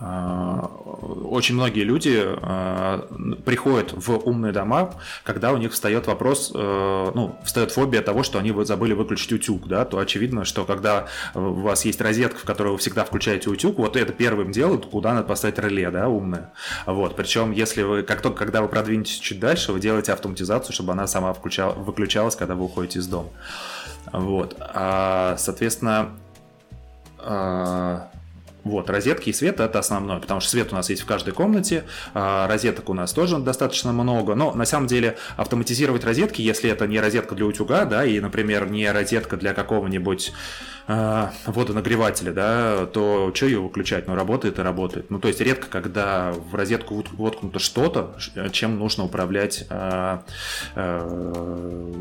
[0.00, 3.08] очень многие люди а,
[3.44, 4.94] приходят в умные дома,
[5.24, 9.66] когда у них встает вопрос, э, ну, встает фобия того, что они забыли выключить утюг,
[9.66, 13.78] да, то очевидно, что когда у вас есть розетка, в которой вы всегда включаете утюг,
[13.78, 16.52] вот это первым делают, куда надо поставить реле, да, умное.
[16.86, 20.92] Вот, причем, если вы, как только, когда вы продвинетесь чуть дальше, вы делаете автоматизацию, чтобы
[20.92, 23.30] она сама включала, выключалась, когда вы уходите из дома.
[24.12, 26.10] Вот, а, соответственно,
[28.68, 31.84] вот, розетки и свет это основное, потому что свет у нас есть в каждой комнате,
[32.14, 36.86] а, розеток у нас тоже достаточно много, но на самом деле автоматизировать розетки, если это
[36.86, 40.32] не розетка для утюга, да, и, например, не розетка для какого-нибудь
[40.88, 44.08] э, водонагревателя, да, то что ее выключать?
[44.08, 45.10] Ну, работает и работает.
[45.10, 48.16] Ну, то есть редко, когда в розетку воткнуто что-то,
[48.50, 50.18] чем нужно управлять э,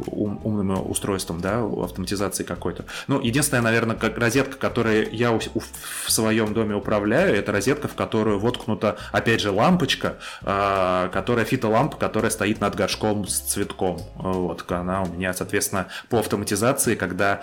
[0.07, 2.85] ум, умным устройством, да, автоматизации какой-то.
[3.07, 8.39] Ну, единственная, наверное, как розетка, которую я в своем доме управляю, это розетка, в которую
[8.39, 13.99] воткнута, опять же, лампочка, которая фитолампа, которая стоит над горшком с цветком.
[14.15, 17.41] Вот, она у меня, соответственно, по автоматизации, когда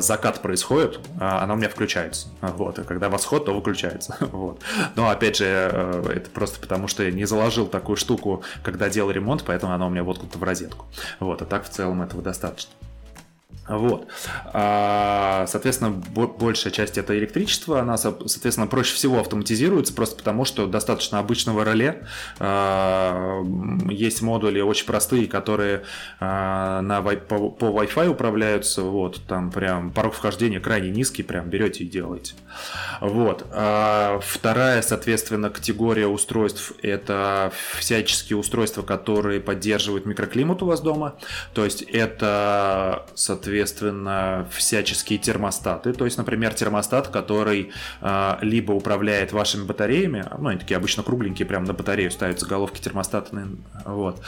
[0.00, 2.28] закат происходит, а, она у меня включается.
[2.40, 2.78] Вот.
[2.78, 4.16] И когда восход, то выключается.
[4.38, 4.62] Вот.
[4.94, 9.10] Но опять же, э, это просто потому, что я не заложил такую штуку, когда делал
[9.10, 10.86] ремонт, поэтому она у меня воткнута в розетку.
[11.20, 11.42] Вот.
[11.42, 12.72] А так в целом этого достаточно.
[13.68, 14.08] Вот.
[14.52, 21.18] А, соответственно, большая часть это электричество, она, соответственно, проще всего автоматизируется, просто потому что достаточно
[21.18, 22.06] обычного реле.
[22.38, 23.42] А,
[23.90, 25.82] есть модули очень простые, которые
[26.18, 28.82] а, на, по, Wi-Fi управляются.
[28.82, 32.34] Вот, там прям порог вхождения крайне низкий, прям берете и делаете.
[33.00, 33.46] Вот.
[33.48, 41.16] Вторая, соответственно, категория устройств это всяческие устройства, которые поддерживают микроклимат у вас дома.
[41.52, 45.92] То есть это, соответственно, соответственно, всяческие термостаты.
[45.92, 51.46] То есть, например, термостат, который э, либо управляет вашими батареями, ну, они такие обычно кругленькие,
[51.46, 53.36] прям на батарею ставятся головки термостата,
[53.84, 54.20] вот.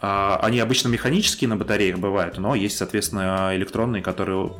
[0.00, 4.50] Э, они обычно механические на батареях бывают, но есть, соответственно, электронные, которые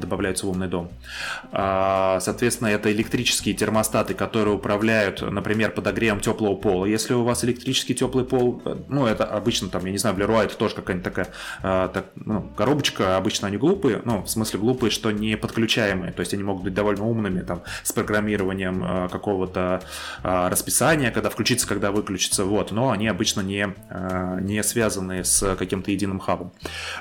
[0.00, 0.90] добавляются в умный дом.
[1.52, 6.84] Э, соответственно, это электрические термостаты, которые управляют, например, подогревом теплого пола.
[6.84, 10.44] Если у вас электрический теплый пол, ну, это обычно там, я не знаю, в Leroy
[10.44, 11.28] это тоже какая-нибудь такая
[11.62, 16.12] э, так, ну, коробочка, обычно они глупые, глупые, ну, в смысле глупые, что не подключаемые,
[16.12, 19.82] то есть они могут быть довольно умными, там, с программированием э, какого-то
[20.22, 25.54] э, расписания, когда включиться, когда выключиться, вот, но они обычно не, э, не связаны с
[25.56, 26.50] каким-то единым хабом,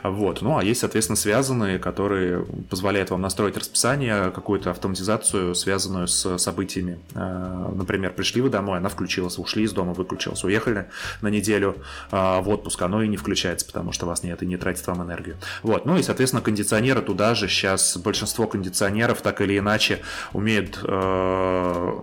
[0.03, 6.37] вот, ну, а есть, соответственно, связанные, которые позволяют вам настроить расписание, какую-то автоматизацию, связанную с
[6.37, 10.89] событиями, э, например, пришли вы домой, она включилась, ушли из дома, выключилась, уехали
[11.21, 11.77] на неделю
[12.11, 15.01] э, в отпуск, оно и не включается, потому что вас нет и не тратит вам
[15.01, 17.47] энергию, вот, ну, и, соответственно, кондиционер кондиционеры туда же.
[17.47, 19.99] Сейчас большинство кондиционеров так или иначе
[20.33, 21.93] умеют э,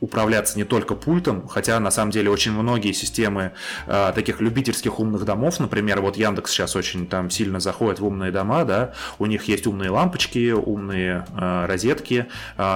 [0.00, 3.52] управляться не только пультом, хотя на самом деле очень многие системы
[3.86, 8.32] э, таких любительских умных домов, например, вот Яндекс сейчас очень там сильно заходит в умные
[8.32, 12.26] дома, да, у них есть умные лампочки, умные э, розетки,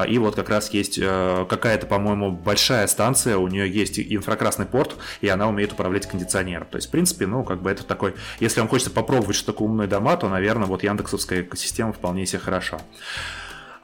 [0.09, 5.29] и вот как раз есть какая-то, по-моему, большая станция, у нее есть инфракрасный порт, и
[5.29, 6.69] она умеет управлять кондиционером.
[6.71, 9.69] То есть, в принципе, ну, как бы это такой, если вам хочется попробовать, что такое
[9.69, 12.79] умные дома, то, наверное, вот яндексовская экосистема вполне себе хороша.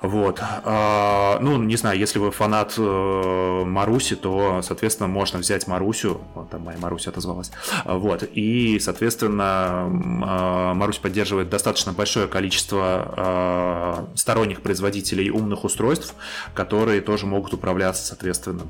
[0.03, 0.41] Вот.
[0.41, 6.23] А, ну, не знаю, если вы фанат э, Маруси, то, соответственно, можно взять Марусю.
[6.35, 7.51] Вот там моя Маруся отозвалась.
[7.85, 8.23] Вот.
[8.33, 16.15] И, соответственно, э, Марусь поддерживает достаточно большое количество э, сторонних производителей умных устройств,
[16.55, 18.63] которые тоже могут управляться, соответственно.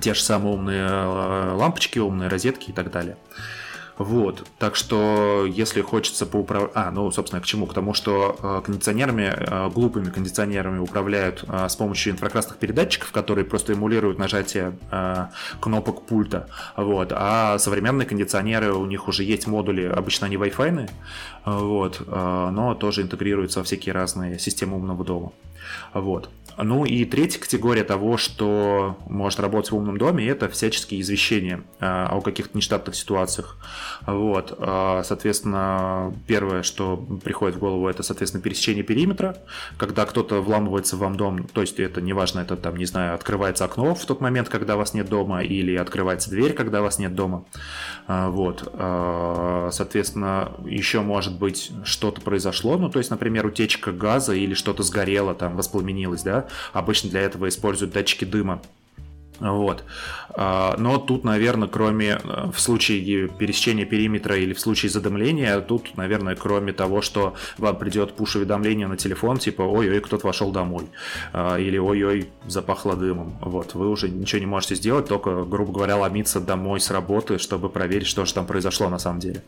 [0.00, 3.16] Те же самые умные э, лампочки, умные розетки и так далее.
[4.00, 6.72] Вот, так что если хочется поуправлять...
[6.74, 7.66] А, ну, собственно, к чему?
[7.66, 13.44] К тому, что э, кондиционерами, э, глупыми кондиционерами управляют э, с помощью инфракрасных передатчиков, которые
[13.44, 14.72] просто эмулируют нажатие
[15.60, 16.48] кнопок пульта.
[16.76, 20.90] Вот, а современные кондиционеры, у них уже есть модули, обычно они Wi-Fi,
[21.44, 25.32] вот, но тоже интегрируются во всякие разные системы умного дома.
[25.92, 26.30] Вот.
[26.62, 32.08] Ну и третья категория того, что может работать в умном доме, это всяческие извещения а,
[32.10, 33.56] о каких-то нештатных ситуациях.
[34.06, 34.54] Вот.
[34.58, 39.36] А, соответственно, первое, что приходит в голову, это, соответственно, пересечение периметра,
[39.76, 43.64] когда кто-то вламывается в вам дом, то есть это неважно, это там, не знаю, открывается
[43.64, 47.44] окно в тот момент, когда вас нет дома, или открывается дверь, когда вас нет дома.
[48.06, 48.60] А, вот.
[49.72, 55.34] Соответственно, еще может быть что-то произошло, ну то есть, например, утечка газа или что-то сгорело,
[55.34, 58.62] там воспламенилось, да, Обычно для этого используют датчики дыма.
[59.40, 59.84] Вот.
[60.34, 65.96] А, но тут, наверное, кроме э, в случае пересечения периметра или в случае задымления, тут,
[65.96, 70.86] наверное, кроме того, что вам придет пуш-уведомление на телефон, типа «Ой-ой, кто-то вошел домой»,
[71.32, 73.38] а, или «Ой-ой, запахло дымом».
[73.40, 73.74] Вот.
[73.74, 78.06] Вы уже ничего не можете сделать, только, грубо говоря, ломиться домой с работы, чтобы проверить,
[78.06, 79.42] что же там произошло на самом деле.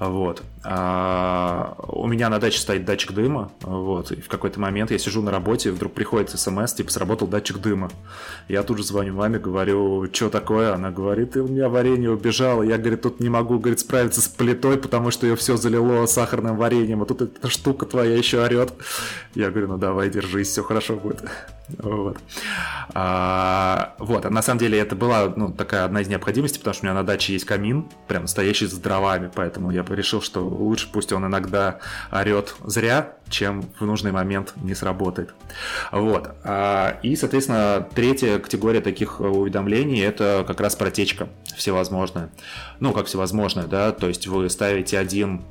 [0.00, 0.42] Вот.
[0.64, 5.22] А, у меня на даче стоит датчик дыма, вот, и в какой-то момент я сижу
[5.22, 7.90] на работе, вдруг приходит смс, типа, сработал датчик дыма.
[8.48, 10.74] Я тут же звоню маме, говорю, что такое?
[10.74, 12.62] Она говорит, и у меня варенье убежало.
[12.62, 16.56] Я, говорит, тут не могу, говорит, справиться с плитой, потому что ее все залило сахарным
[16.56, 18.72] вареньем, а тут эта штука твоя еще орет.
[19.34, 21.22] Я говорю, ну давай, держись, все хорошо будет.
[21.76, 22.16] Вот.
[22.94, 26.84] А, вот, а на самом деле это была ну, такая одна из необходимостей, потому что
[26.84, 30.88] у меня на даче есть камин, прям настоящий с дровами, поэтому я решил, что лучше
[30.90, 35.34] пусть он иногда орет зря, чем в нужный момент не сработает.
[35.92, 36.30] Вот.
[36.44, 42.30] А, и, соответственно, третья категория таких уведомлений это как раз протечка всевозможная.
[42.80, 45.42] Ну, как всевозможная, да, то есть вы ставите один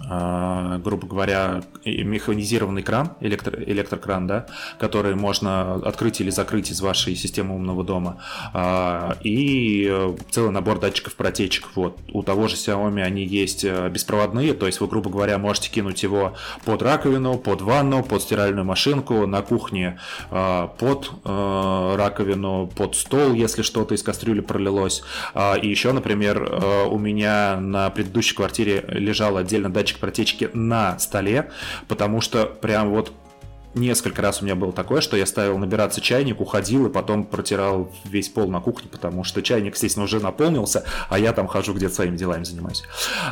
[0.00, 4.46] грубо говоря, механизированный кран, электро, электрокран, да,
[4.78, 8.22] который можно открыть или закрыть из вашей системы умного дома,
[8.52, 11.68] а, и целый набор датчиков протечек.
[11.74, 11.98] Вот.
[12.12, 16.02] У того же Xiaomi они есть э, беспроводные, то есть вы, грубо говоря, можете кинуть
[16.02, 16.34] его
[16.64, 19.98] под раковину, под ванну, под стиральную машинку, на кухне
[20.30, 25.02] а, под э, раковину, под стол, если что-то из кастрюли пролилось.
[25.62, 31.50] И еще, например, э, у меня на предыдущей квартире лежал отдельно датчик протечки на столе,
[31.88, 33.12] потому что прям вот
[33.74, 37.92] несколько раз у меня было такое, что я ставил набираться чайник, уходил и потом протирал
[38.04, 41.94] весь пол на кухне, потому что чайник, естественно, уже наполнился, а я там хожу где-то
[41.94, 42.82] своими делами занимаюсь.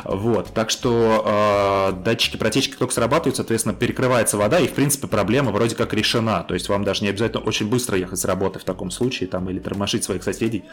[0.05, 5.51] Вот, так что э, датчики протечки только срабатывают, соответственно, перекрывается вода, и, в принципе, проблема
[5.51, 6.43] вроде как решена.
[6.43, 9.49] То есть вам даже не обязательно очень быстро ехать с работы в таком случае, там,
[9.49, 10.63] или тормошить своих соседей,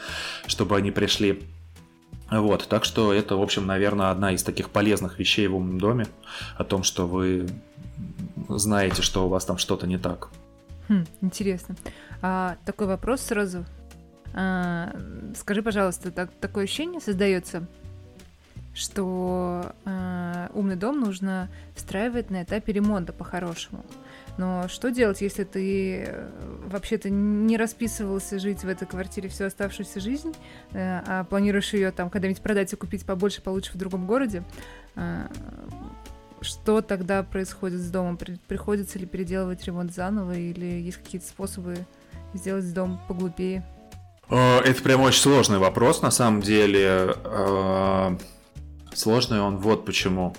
[0.46, 1.42] чтобы они пришли
[2.30, 6.06] вот, так что это, в общем, наверное, одна из таких полезных вещей в умном доме,
[6.56, 7.48] о том, что вы
[8.48, 10.28] знаете, что у вас там что-то не так.
[10.88, 11.76] Хм, интересно.
[12.22, 13.64] А, такой вопрос сразу.
[14.34, 14.94] А,
[15.36, 17.66] скажи, пожалуйста, так, такое ощущение создается,
[18.74, 23.84] что а, умный дом нужно встраивать на этапе ремонта по-хорошему.
[24.38, 26.30] Но что делать, если ты э,
[26.66, 30.34] вообще-то не расписывался жить в этой квартире всю оставшуюся жизнь,
[30.72, 34.44] э, а планируешь ее там когда-нибудь продать и купить побольше, получше в другом городе?
[34.94, 35.28] Э,
[36.42, 38.18] что тогда происходит с домом?
[38.46, 41.78] Приходится ли переделывать ремонт заново или есть какие-то способы
[42.34, 43.66] сделать дом поглупее?
[44.28, 47.14] Это прям очень сложный вопрос, на самом деле.
[48.96, 50.34] Сложный он вот почему.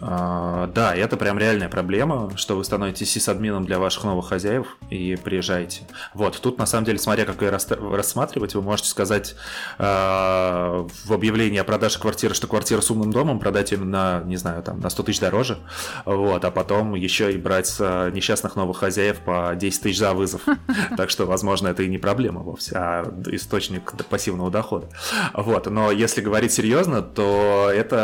[0.00, 5.14] А, да, это прям реальная проблема, что вы становитесь сисадмином для ваших новых хозяев и
[5.16, 5.82] приезжаете.
[6.14, 9.34] Вот, тут на самом деле, смотря как ее рассматривать, вы можете сказать
[9.78, 14.36] а, в объявлении о продаже квартиры, что квартира с умным домом, продать ее на, не
[14.36, 15.58] знаю, там, на 100 тысяч дороже,
[16.06, 20.42] вот, а потом еще и брать с несчастных новых хозяев по 10 тысяч за вызов.
[20.96, 24.88] Так что, возможно, это и не проблема вовсе, а источник пассивного дохода.
[25.34, 27.97] Вот, но если говорить серьезно, то это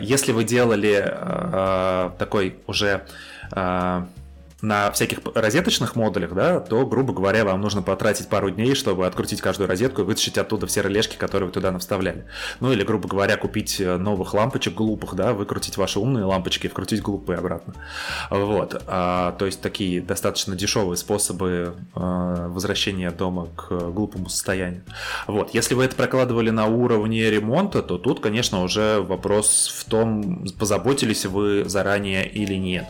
[0.00, 3.04] если вы делали э, такой уже
[3.52, 4.02] э,
[4.66, 9.40] на всяких розеточных модулях, да, то, грубо говоря, вам нужно потратить пару дней, чтобы открутить
[9.40, 12.26] каждую розетку и вытащить оттуда все релешки, которые вы туда навставляли.
[12.58, 16.68] Ну или, грубо говоря, купить э, новых лампочек глупых, да, выкрутить ваши умные лампочки и
[16.68, 17.74] вкрутить глупые обратно.
[18.28, 18.82] Вот.
[18.88, 24.82] А, то есть такие достаточно дешевые способы а, возвращения дома к глупому состоянию.
[25.28, 25.50] Вот.
[25.54, 31.24] Если вы это прокладывали на уровне ремонта, то тут, конечно, уже вопрос в том, позаботились
[31.24, 32.86] вы заранее или нет.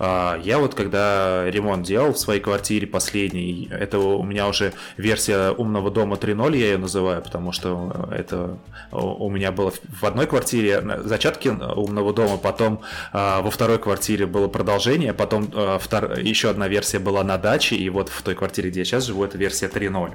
[0.00, 1.19] А, я вот когда
[1.50, 6.66] ремонт делал в своей квартире последний, это у меня уже версия умного дома 3.0, я
[6.66, 8.58] ее называю, потому что это
[8.92, 12.80] у меня было в одной квартире зачатки умного дома, потом
[13.12, 16.18] во второй квартире было продолжение, потом втор...
[16.18, 19.24] еще одна версия была на даче, и вот в той квартире, где я сейчас живу,
[19.24, 20.12] это версия 3.0.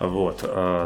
[0.00, 0.40] Вот,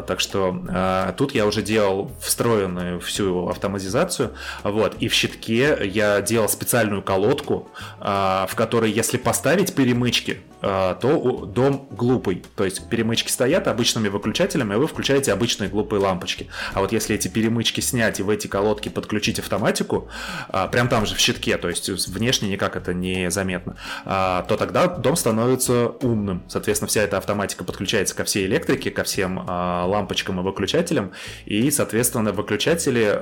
[0.07, 4.33] так что тут я уже делал встроенную всю автоматизацию,
[4.63, 11.45] вот, и в щитке я делал специальную колодку, в которой, если поставить поставить перемычки, то
[11.45, 12.43] дом глупый.
[12.55, 16.47] То есть перемычки стоят обычными выключателями, а вы включаете обычные глупые лампочки.
[16.73, 20.07] А вот если эти перемычки снять и в эти колодки подключить автоматику,
[20.49, 24.55] а, прям там же в щитке, то есть внешне никак это не заметно, а, то
[24.55, 26.43] тогда дом становится умным.
[26.47, 31.11] Соответственно, вся эта автоматика подключается ко всей электрике, ко всем лампочкам и выключателям,
[31.45, 33.19] и, соответственно, выключатели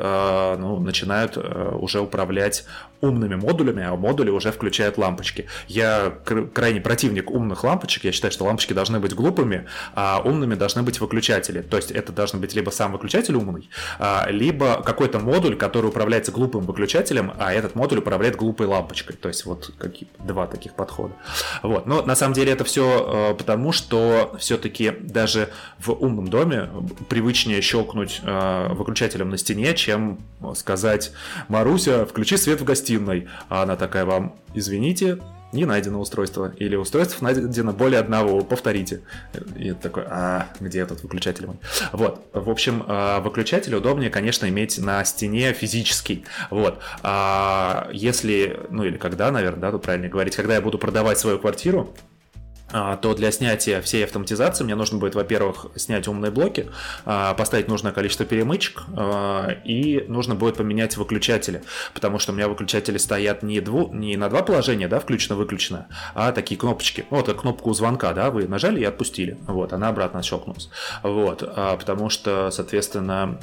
[0.59, 2.65] ну, начинают уже управлять
[3.01, 5.47] умными модулями, а модули уже включают лампочки.
[5.67, 6.13] Я
[6.53, 8.03] крайне противник умных лампочек.
[8.03, 11.61] Я считаю, что лампочки должны быть глупыми, а умными должны быть выключатели.
[11.61, 13.69] То есть это должны быть либо сам выключатель умный,
[13.99, 19.15] а, либо какой-то модуль, который управляется глупым выключателем, а этот модуль управляет глупой лампочкой.
[19.15, 21.13] То есть вот какие два таких подхода.
[21.63, 21.87] Вот.
[21.87, 26.69] Но на самом деле это все потому, что все-таки даже в умном доме
[27.09, 30.19] привычнее щелкнуть выключателем на стене, чем
[30.55, 31.11] сказать
[31.47, 33.27] «Маруся, включи свет в гостиной».
[33.49, 35.19] А она такая вам «Извините,
[35.53, 39.01] не найдено устройство, или устройств найдено более одного, повторите.
[39.55, 41.57] И такой, а где этот выключатель мой?
[41.91, 46.25] Вот, в общем, а, выключатель удобнее, конечно, иметь на стене физический.
[46.49, 51.17] Вот, а если, ну или когда, наверное, да, тут правильно говорить, когда я буду продавать
[51.19, 51.93] свою квартиру,
[52.71, 56.69] то для снятия всей автоматизации мне нужно будет, во-первых, снять умные блоки,
[57.05, 61.63] а, поставить нужное количество перемычек, а, и нужно будет поменять выключатели,
[61.93, 66.31] потому что у меня выключатели стоят не, дву, не на два положения, да, включено-выключено, а
[66.31, 67.05] такие кнопочки.
[67.11, 70.69] Ну, вот как кнопку звонка, да, вы нажали и отпустили, вот, она обратно щелкнулась.
[71.03, 73.39] Вот, потому что, соответственно,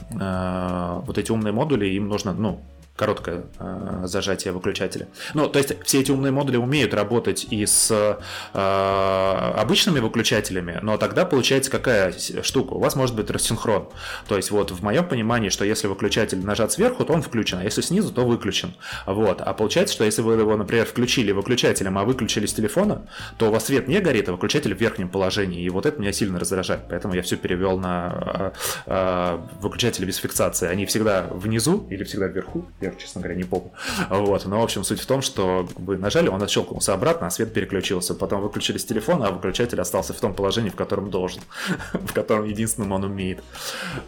[1.07, 2.61] вот эти умные модули, им нужно, ну,
[2.99, 5.09] короткое э, зажатие выключателя.
[5.35, 10.99] Ну, то есть все эти умные модули умеют работать и с э, обычными выключателями, но
[10.99, 12.73] тогда получается какая штука?
[12.75, 13.89] У вас может быть рассинхрон.
[14.27, 17.65] То есть вот в моем понимании, что если выключатель нажат сверху, то он включен, а
[17.65, 18.75] если снизу, то выключен.
[19.07, 19.41] Вот.
[19.41, 23.53] А получается, что если вы его, например, включили выключателем, а выключили с телефона, то у
[23.53, 25.63] вас свет не горит, а выключатель в верхнем положении.
[25.63, 26.83] И вот это меня сильно раздражает.
[26.89, 28.53] Поэтому я все перевел на
[28.87, 30.69] э, э, выключатели без фиксации.
[30.69, 32.67] Они всегда внизу или всегда вверху.
[32.81, 33.71] Я я, честно говоря, не помню.
[34.11, 37.53] Вот, но, в общем, суть в том, что вы нажали, он отщелкнулся обратно, а свет
[37.53, 38.15] переключился.
[38.15, 41.43] Потом выключили с телефона, а выключатель остался в том положении, в котором должен,
[41.93, 43.43] в котором единственным он умеет.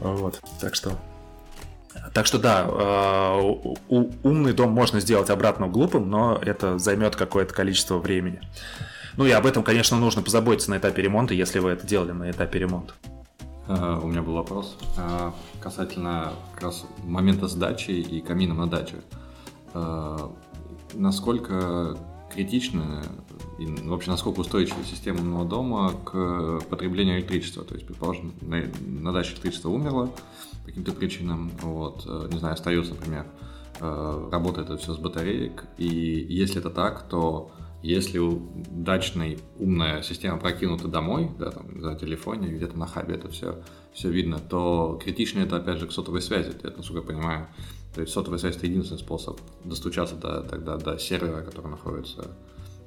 [0.00, 0.92] Вот, так что
[2.14, 7.98] так что да, э, умный дом можно сделать обратно глупым, но это займет какое-то количество
[7.98, 8.40] времени.
[9.16, 12.30] Ну и об этом, конечно, нужно позаботиться на этапе ремонта, если вы это делали на
[12.30, 12.94] этапе ремонта.
[13.70, 18.96] Uh, у меня был вопрос uh, касательно как раз момента сдачи и камина на даче.
[19.74, 20.36] Uh,
[20.94, 21.96] насколько
[22.34, 23.04] критично
[23.60, 27.62] и вообще насколько устойчива система умного дома к потреблению электричества?
[27.62, 30.10] То есть, предположим, на, на даче электричество умерло
[30.62, 33.26] по каким-то причинам, вот, не знаю, остается, например,
[33.78, 37.52] работает это все с батареек, и если это так, то
[37.82, 43.28] если у дачной умная система прокинута домой, да, там, за телефоне, где-то на хабе это
[43.28, 43.62] все,
[43.92, 47.48] все видно, то критично это опять же к сотовой связи, это, насколько я понимаю.
[47.94, 52.30] То есть сотовая связь это единственный способ достучаться до, тогда до сервера, который находится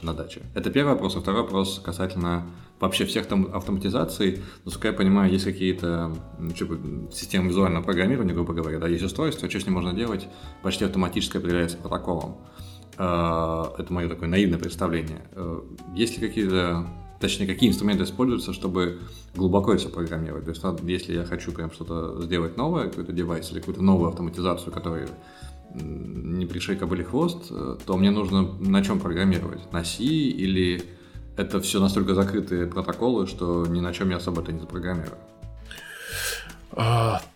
[0.04, 0.42] на даче?
[0.54, 1.16] Это первый вопрос.
[1.16, 4.42] А второй вопрос касательно вообще всех там автоматизаций.
[4.66, 6.16] Насколько я понимаю, есть какие-то
[6.58, 6.78] типа,
[7.12, 10.28] системы визуального программирования, грубо говоря, да, есть устройство, что с ним можно делать,
[10.62, 12.38] почти автоматически определяется протоколом.
[12.98, 15.22] А, это мое такое наивное представление.
[15.34, 15.64] А,
[15.96, 16.88] есть ли какие-то
[17.20, 19.00] точнее, какие инструменты используются, чтобы
[19.34, 20.44] глубоко это программировать.
[20.44, 24.74] То есть, если я хочу прям что-то сделать новое, какой-то девайс или какую-то новую автоматизацию,
[24.74, 25.08] которая
[25.74, 29.72] не пришей кобыли хвост, э, то мне нужно на чем программировать?
[29.72, 30.84] На C или
[31.38, 35.18] это все настолько закрытые протоколы, что ни на чем я особо это не запрограммирую?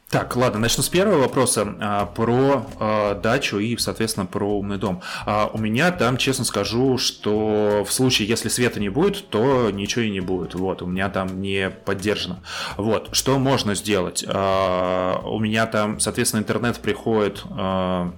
[0.10, 5.02] Так, ладно, начну с первого вопроса а, про а, дачу и, соответственно, про умный дом.
[5.26, 10.04] А, у меня там, честно скажу, что в случае, если света не будет, то ничего
[10.04, 10.56] и не будет.
[10.56, 12.42] Вот, у меня там не поддержано.
[12.78, 14.24] Вот, что можно сделать?
[14.26, 17.44] А, у меня там, соответственно, интернет приходит...
[17.50, 18.14] А,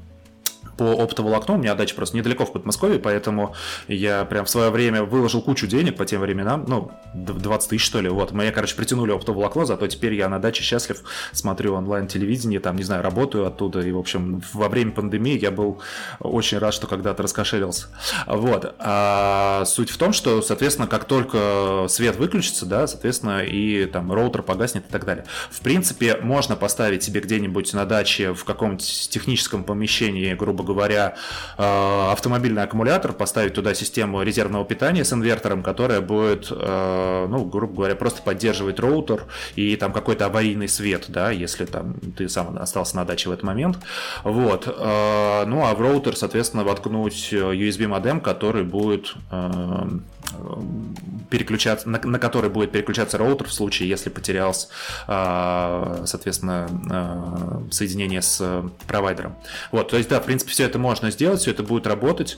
[0.79, 1.55] по оптоволокну.
[1.55, 3.53] У меня дача просто недалеко в Подмосковье, поэтому
[3.89, 7.99] я прям в свое время выложил кучу денег по тем временам, ну, 20 тысяч, что
[7.99, 8.31] ли, вот.
[8.31, 11.03] Меня, короче, притянули оптоволокно, зато теперь я на даче счастлив,
[11.33, 15.81] смотрю онлайн-телевидение, там, не знаю, работаю оттуда, и, в общем, во время пандемии я был
[16.21, 17.87] очень рад, что когда-то раскошелился.
[18.25, 18.73] Вот.
[18.79, 24.43] А суть в том, что, соответственно, как только свет выключится, да, соответственно, и там роутер
[24.43, 25.25] погаснет и так далее.
[25.51, 31.15] В принципе, можно поставить себе где-нибудь на даче в каком-нибудь техническом помещении, грубо говоря,
[31.57, 37.75] э, автомобильный аккумулятор, поставить туда систему резервного питания с инвертором, которая будет, э, ну, грубо
[37.75, 42.95] говоря, просто поддерживать роутер и там какой-то аварийный свет, да, если там ты сам остался
[42.95, 43.77] на даче в этот момент.
[44.23, 44.67] Вот.
[44.67, 49.13] Э, ну, а в роутер, соответственно, воткнуть USB модем, который будет
[51.29, 54.67] переключаться, на, на который будет переключаться роутер в случае, если потерялся,
[55.05, 59.35] соответственно, соединение с провайдером.
[59.71, 62.37] Вот, то есть, да, в принципе, все это можно сделать, все это будет работать.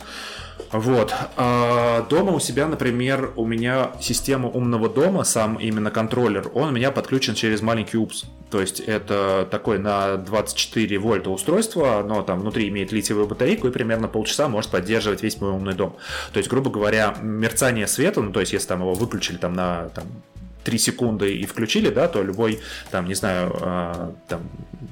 [0.71, 1.13] Вот.
[1.37, 6.71] А дома у себя, например, у меня система умного дома, сам именно контроллер, он у
[6.71, 8.25] меня подключен через маленький УПС.
[8.49, 13.71] То есть это такой на 24 вольта устройство, оно там внутри имеет литиевую батарейку и
[13.71, 15.95] примерно полчаса может поддерживать весь мой умный дом.
[16.33, 19.89] То есть, грубо говоря, мерцание света, ну то есть если там его выключили там на
[19.89, 20.05] там,
[20.63, 22.59] 3 секунды и включили, да, то любой,
[22.91, 24.41] там, не знаю, э, там,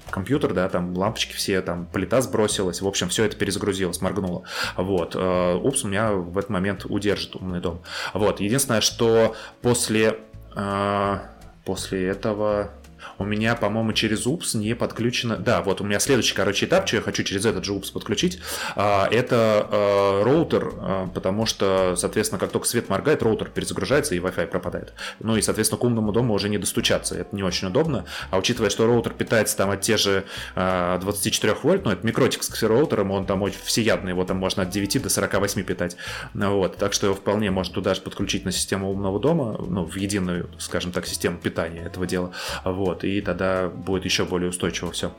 [0.09, 4.43] компьютер, да, там, лампочки все, там, плита сбросилась, в общем, все это перезагрузилось, моргнуло.
[4.77, 5.15] Вот.
[5.15, 7.81] Э, упс, у меня в этот момент удержит умный дом.
[8.13, 8.39] Вот.
[8.39, 10.19] Единственное, что после,
[10.55, 11.19] э,
[11.65, 12.71] после этого
[13.19, 15.37] у меня, по-моему, через UPS не подключено...
[15.37, 18.39] Да, вот у меня следующий, короче, этап, что я хочу через этот же UPS подключить,
[18.75, 24.19] а, это а, роутер, а, потому что, соответственно, как только свет моргает, роутер перезагружается и
[24.19, 24.93] Wi-Fi пропадает.
[25.19, 28.05] Ну и, соответственно, к умному дому уже не достучаться, это не очень удобно.
[28.31, 30.23] А учитывая, что роутер питается там от те же
[30.55, 34.69] 24 вольт, ну это MikroTik с роутером, он там очень всеядный, его там можно от
[34.69, 35.97] 9 до 48 питать.
[36.33, 39.95] Вот, так что его вполне можно туда же подключить на систему умного дома, ну, в
[39.97, 42.31] единую, скажем так, систему питания этого дела.
[42.63, 45.11] Вот, и тогда будет еще более устойчиво все.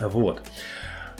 [0.00, 0.42] Вот.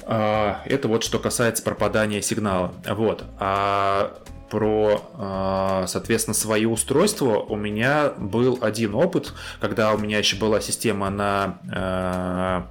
[0.06, 2.74] А, это вот что касается пропадания сигнала.
[2.86, 3.24] Вот.
[3.38, 4.18] А
[4.50, 10.60] про, а, соответственно, свои устройства у меня был один опыт, когда у меня еще была
[10.60, 12.68] система на а,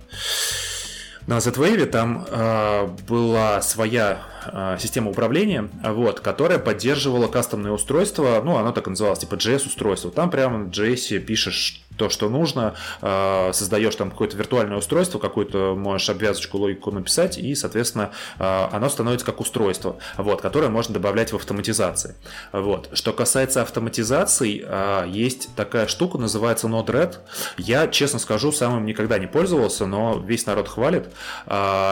[1.28, 8.58] на Z-Wave там э, была своя э, система управления, вот, которая поддерживала кастомные устройства, ну,
[8.58, 10.12] оно так и называлось, типа JS-устройство.
[10.12, 15.76] Там прямо на JS пишешь то, что нужно, э, создаешь там какое-то виртуальное устройство, какую-то
[15.76, 21.32] можешь обвязочку, логику написать, и, соответственно, э, оно становится как устройство, вот, которое можно добавлять
[21.32, 22.16] в автоматизации.
[22.52, 22.90] Вот.
[22.94, 27.18] Что касается автоматизаций, э, есть такая штука, называется Node-RED.
[27.58, 31.10] Я, честно скажу, сам им никогда не пользовался, но весь народ хвалит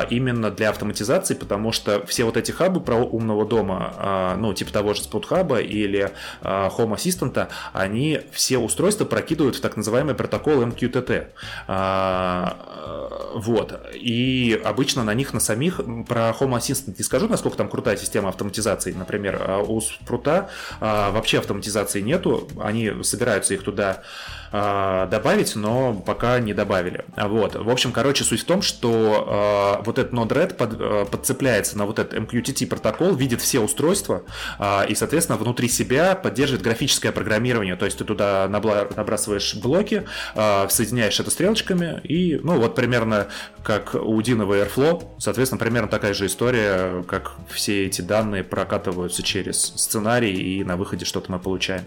[0.09, 4.93] именно для автоматизации, потому что все вот эти хабы про умного дома, ну, типа того
[4.93, 10.63] же Spot Hub или Home Assistant, они все устройства прокидывают в так называемый называемый протокол
[10.63, 11.27] MQTT.
[11.67, 13.79] А, вот.
[13.93, 15.77] И обычно на них, на самих,
[16.07, 18.93] про Home Assistant не скажу, насколько там крутая система автоматизации.
[18.93, 22.47] Например, а у Спрута а, вообще автоматизации нету.
[22.61, 24.03] Они собираются их туда
[24.51, 27.05] э, добавить, но пока не добавили.
[27.15, 27.55] Вот.
[27.55, 31.85] В общем, короче, суть в том, что э, вот этот Node-RED под, э, подцепляется на
[31.85, 34.23] вот этот MQTT протокол, видит все устройства
[34.59, 37.75] э, и, соответственно, внутри себя поддерживает графическое программирование.
[37.75, 43.27] То есть ты туда набрасываешь блоки, э, соединяешь это стрелочками, и, ну, вот примерно
[43.63, 49.61] как у Динова Airflow, соответственно, примерно такая же история, как все эти данные прокатываются через
[49.61, 51.83] сценарий, и на выходе что-то мы получаем.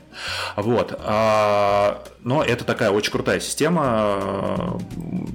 [0.57, 0.95] Вот.
[1.01, 4.79] А, но это такая очень крутая система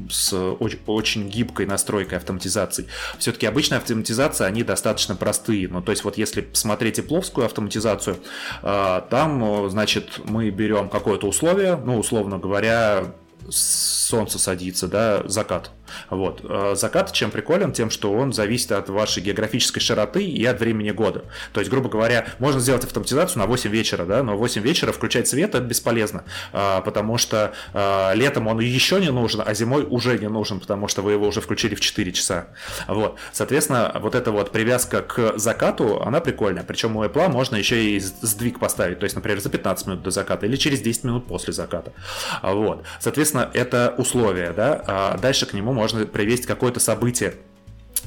[0.10, 2.88] с очень, очень гибкой настройкой автоматизации.
[3.18, 5.68] Все-таки обычная автоматизация, они достаточно простые.
[5.68, 8.18] Ну, то есть вот если смотреть пловскую автоматизацию,
[8.62, 13.14] а, там, значит, мы берем какое-то условие, ну, условно говоря,
[13.50, 15.72] солнце садится, да, закат.
[16.10, 16.42] Вот.
[16.44, 17.72] Э, закат чем приколен?
[17.74, 21.26] Тем, что он зависит от вашей географической широты и от времени года.
[21.54, 25.28] То есть, грубо говоря, можно сделать автоматизацию на 8 вечера, да, но 8 вечера включать
[25.28, 26.24] свет это бесполезно,
[26.54, 30.88] э, потому что э, летом он еще не нужен, а зимой уже не нужен, потому
[30.88, 32.48] что вы его уже включили в 4 часа.
[32.88, 33.18] Вот.
[33.32, 36.64] Соответственно, вот эта вот привязка к закату, она прикольная.
[36.64, 40.12] Причем у Apple можно еще и сдвиг поставить, то есть, например, за 15 минут до
[40.12, 41.92] заката или через 10 минут после заката.
[42.42, 42.84] Вот.
[43.00, 44.84] Соответственно, это условие, да.
[44.88, 47.36] А дальше к нему можно привести какое-то событие.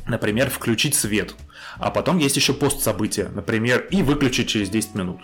[0.06, 1.34] Например, включить свет.
[1.78, 5.20] А потом есть еще пост события, например, и выключить через 10 минут.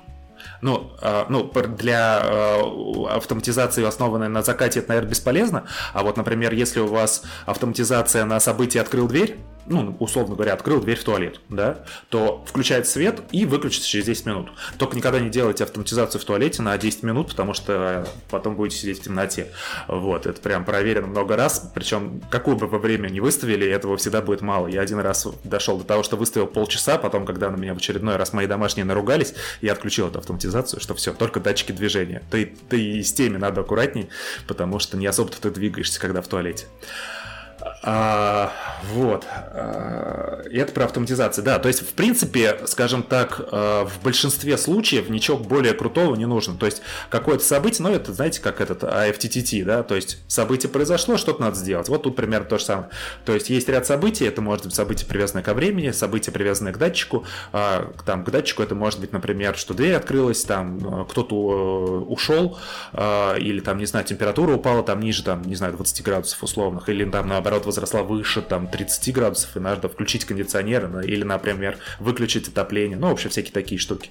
[0.63, 2.61] Ну, э, ну, для э,
[3.11, 5.65] автоматизации, основанной на закате, это, наверное, бесполезно.
[5.93, 9.37] А вот, например, если у вас автоматизация на событии открыл дверь,
[9.69, 14.27] ну, условно говоря, открыл дверь в туалет, да, то включает свет и выключится через 10
[14.27, 14.51] минут.
[14.79, 19.01] Только никогда не делайте автоматизацию в туалете на 10 минут, потому что потом будете сидеть
[19.01, 19.49] в темноте.
[19.87, 24.23] Вот, это прям проверено много раз, причем какое бы вы время не выставили, этого всегда
[24.23, 24.69] будет мало.
[24.69, 28.17] Я один раз дошел до того, что выставил полчаса, потом, когда на меня в очередной
[28.17, 32.23] раз мои домашние наругались, я отключил эту автоматизацию, что все, только датчики движения.
[32.31, 34.09] Ты, ты и с теми надо аккуратней,
[34.47, 36.67] потому что не особо-то ты двигаешься, когда в туалете.
[37.83, 38.53] А,
[38.93, 39.25] вот.
[39.31, 41.45] А, это про автоматизацию.
[41.45, 46.27] Да, то есть, в принципе, скажем так, а, в большинстве случаев ничего более крутого не
[46.27, 46.57] нужно.
[46.57, 51.17] То есть, какое-то событие, ну, это, знаете, как этот AFTTT, да, то есть, событие произошло,
[51.17, 51.89] что-то надо сделать.
[51.89, 52.89] Вот тут примерно то же самое.
[53.25, 56.79] То есть, есть ряд событий, это может быть событие, привязанное ко времени, событие, привязанное к
[56.79, 57.25] датчику.
[57.53, 62.59] А, там, к датчику это может быть, например, что дверь открылась, там, кто-то э, ушел,
[63.39, 67.09] или там, не знаю, температура упала там ниже, там, не знаю, 20 градусов условных, или
[67.09, 72.99] там, наоборот, возросла выше там 30 градусов, и надо включить кондиционер, или, например, выключить отопление,
[72.99, 74.11] ну, вообще всякие такие штуки.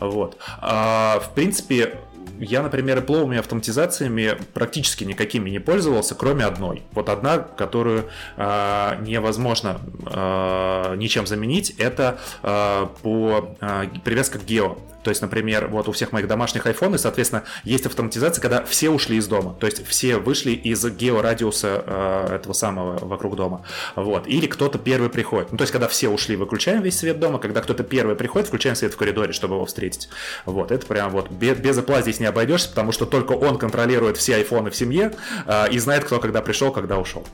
[0.00, 0.36] Вот.
[0.60, 1.98] А, в принципе,
[2.38, 6.82] я, например, пловыми автоматизациями практически никакими не пользовался, кроме одной.
[6.92, 14.78] Вот одна, которую э, невозможно э, ничем заменить, это э, по э, привязка к гео.
[15.08, 19.16] То есть, например, вот у всех моих домашних айфонов, соответственно, есть автоматизация, когда все ушли
[19.16, 19.56] из дома.
[19.58, 23.64] То есть все вышли из георадиуса э, этого самого вокруг дома.
[23.96, 24.26] Вот.
[24.26, 25.50] Или кто-то первый приходит.
[25.50, 27.38] Ну, то есть, когда все ушли, выключаем весь свет дома.
[27.38, 30.10] Когда кто-то первый приходит, включаем свет в коридоре, чтобы его встретить.
[30.44, 30.72] Вот.
[30.72, 34.34] Это прям вот без, без Apple здесь не обойдешься, потому что только он контролирует все
[34.34, 35.14] айфоны в семье
[35.46, 37.26] э, и знает, кто когда пришел, когда ушел.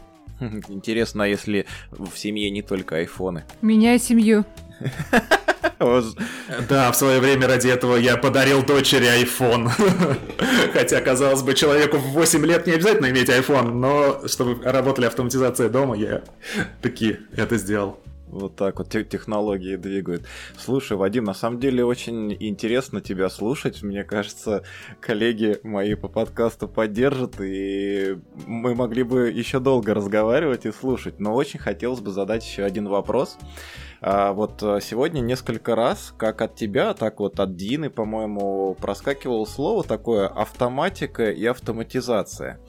[0.68, 3.43] Интересно, а если в семье не только айфоны?
[3.62, 4.45] Меняй семью.
[6.68, 9.68] Да, в свое время ради этого я подарил дочери iPhone.
[10.72, 15.68] Хотя, казалось бы, человеку в 8 лет не обязательно иметь iPhone, но чтобы работали автоматизация
[15.68, 16.22] дома, я
[16.82, 17.99] таки это сделал.
[18.35, 20.24] Вот так вот технологии двигают.
[20.59, 23.85] Слушай, Вадим, на самом деле очень интересно тебя слушать.
[23.85, 24.64] Мне кажется,
[25.01, 31.20] коллеги мои по подкасту поддержат, и мы могли бы еще долго разговаривать и слушать.
[31.20, 33.39] Но очень хотелось бы задать еще один вопрос.
[34.07, 39.47] А вот э, сегодня несколько раз, как от тебя, так вот от Дины, по-моему, проскакивало
[39.47, 42.61] слово такое автоматика и автоматизация.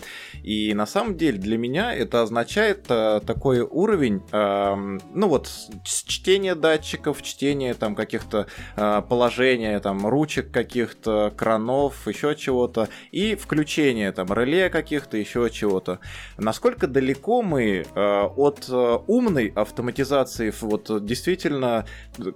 [0.43, 4.77] И на самом деле для меня это означает а, такой уровень, а,
[5.13, 5.49] ну вот,
[5.83, 14.13] чтение датчиков, чтение там каких-то а, положения, там ручек каких-то, кранов, еще чего-то, и включение
[14.13, 15.99] там реле каких-то, еще чего-то.
[16.37, 21.85] Насколько далеко мы а, от умной автоматизации вот действительно действительно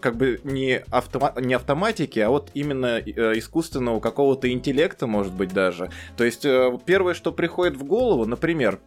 [0.01, 5.53] как бы не, автома не автоматики, а вот именно э, искусственного какого-то интеллекта, может быть,
[5.53, 5.91] даже.
[6.17, 8.79] То есть э, первое, что приходит в голову, например,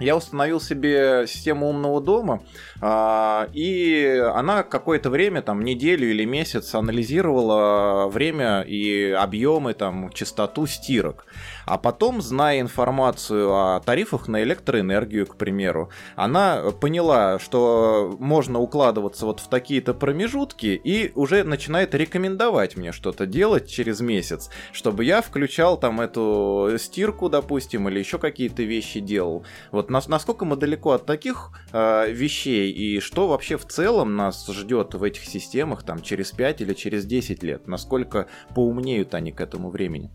[0.00, 2.42] я установил себе систему умного дома,
[2.80, 10.66] а, и она какое-то время, там, неделю или месяц анализировала время и объемы, там, частоту
[10.66, 11.26] стирок.
[11.64, 19.26] А потом, зная информацию о тарифах на электроэнергию, к примеру, она поняла, что можно укладываться
[19.26, 25.22] вот в такие-то промежутки и уже начинает рекомендовать мне что-то делать через месяц, чтобы я
[25.22, 29.44] включал там эту стирку, допустим, или еще какие-то вещи делал.
[29.70, 34.46] Вот нас, насколько мы далеко от таких э, вещей и что вообще в целом нас
[34.48, 37.66] ждет в этих системах там через 5 или через 10 лет?
[37.66, 40.10] Насколько поумнеют они к этому времени?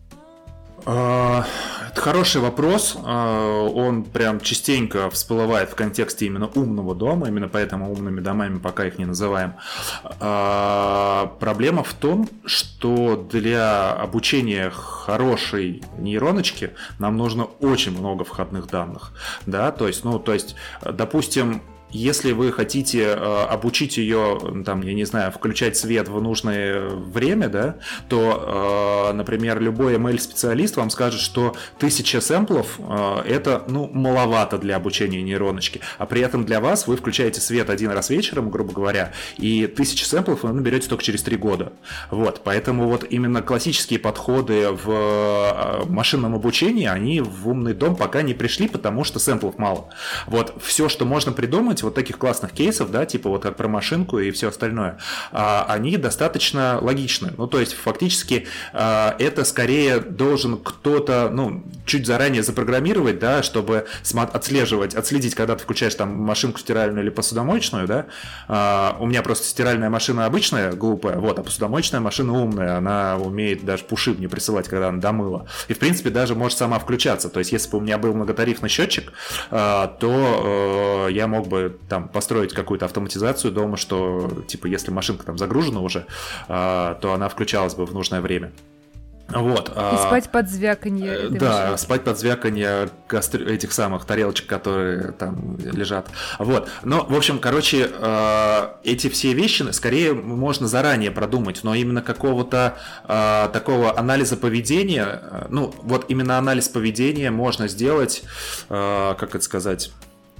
[0.85, 1.45] А,
[1.91, 2.97] это хороший вопрос.
[3.03, 8.85] А, он прям частенько всплывает в контексте именно умного дома, именно поэтому умными домами пока
[8.85, 9.55] их не называем.
[10.19, 19.11] А, проблема в том, что для обучения хорошей нейроночки нам нужно очень много входных данных.
[19.45, 21.61] Да, то есть, ну, то есть, допустим,
[21.91, 27.49] если вы хотите э, обучить ее, там, я не знаю, включать свет в нужное время,
[27.49, 27.77] да,
[28.09, 34.75] то, э, например, любой ML-специалист вам скажет, что тысяча сэмплов э, это, ну, маловато для
[34.75, 39.13] обучения нейроночки, а при этом для вас вы включаете свет один раз вечером, грубо говоря,
[39.37, 41.73] и тысяча сэмплов вы наберете только через три года.
[42.11, 48.21] Вот, поэтому вот именно классические подходы в э, машинном обучении, они в умный дом пока
[48.21, 49.89] не пришли, потому что сэмплов мало.
[50.25, 53.67] Вот, все, что можно придумать, придумать вот таких классных кейсов, да, типа вот как про
[53.67, 54.97] машинку и все остальное,
[55.31, 57.31] а, они достаточно логичны.
[57.37, 63.85] Ну, то есть, фактически, а, это скорее должен кто-то, ну, чуть заранее запрограммировать, да, чтобы
[64.33, 68.05] отслеживать, отследить, когда ты включаешь там машинку стиральную или посудомоечную, да.
[68.47, 73.65] А, у меня просто стиральная машина обычная, глупая, вот, а посудомоечная машина умная, она умеет
[73.65, 75.45] даже пуши мне присылать, когда она домыла.
[75.69, 77.29] И, в принципе, даже может сама включаться.
[77.29, 79.11] То есть, если бы у меня был многотарифный счетчик,
[79.49, 85.37] то э, я мог бы там построить какую-то автоматизацию дома, что типа если машинка там
[85.37, 86.05] загружена уже,
[86.47, 88.51] а, то она включалась бы в нужное время.
[89.29, 89.69] Вот.
[89.69, 91.29] И а, спать под звяканье.
[91.31, 91.81] Да, машинки.
[91.81, 93.41] спать под звяканье костр...
[93.43, 96.07] этих самых тарелочек, которые там лежат.
[96.39, 96.69] Вот.
[96.83, 102.77] Но, в общем, короче, а, эти все вещи скорее можно заранее продумать, но именно какого-то
[103.53, 108.23] такого анализа поведения, ну, вот именно анализ поведения можно сделать,
[108.69, 109.91] как это сказать,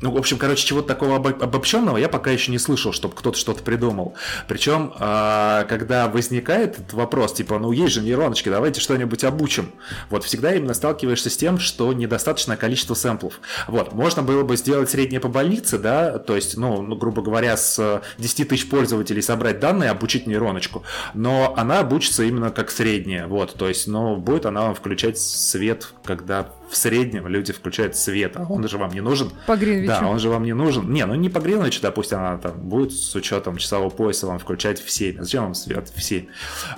[0.02, 3.64] ну, в общем, короче, чего-то такого обобщенного я пока еще не слышал, чтобы кто-то что-то
[3.64, 4.16] придумал.
[4.48, 9.72] Причем, а, когда возникает этот вопрос, типа, ну, есть же нейроночки, давайте что-нибудь обучим.
[10.10, 13.39] Вот всегда именно сталкиваешься с тем, что недостаточное количество сэмплов.
[13.68, 17.58] Вот, можно было бы сделать среднее по больнице, да, то есть, ну, ну грубо говоря,
[17.58, 20.84] с 10 тысяч пользователей собрать данные, обучить нейроночку.
[21.14, 26.50] Но она обучится именно как средняя, вот, то есть, но будет она включать свет, когда
[26.70, 29.32] в среднем люди включают свет, а он же вам не нужен.
[29.45, 29.56] По
[29.88, 30.06] Гринвичу.
[30.06, 30.92] Да, он же вам не нужен.
[30.92, 34.82] Не, ну не по Гринвичу, допустим, она там будет с учетом часового пояса вам включать
[34.82, 35.22] в 7.
[35.22, 36.26] Зачем вам свет в 7?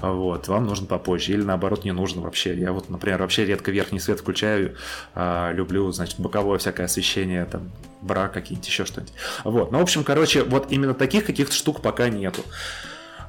[0.02, 1.34] Вот, вам нужен попозже.
[1.34, 2.56] Или наоборот не нужен вообще.
[2.56, 4.76] Я вот, например, вообще редко верхний свет включаю.
[5.16, 9.14] А, люблю, значит, боковое всякое освещение, там, бра какие-нибудь, еще что-нибудь.
[9.44, 12.44] Вот, ну, в общем, короче, вот именно таких каких-то штук пока нету.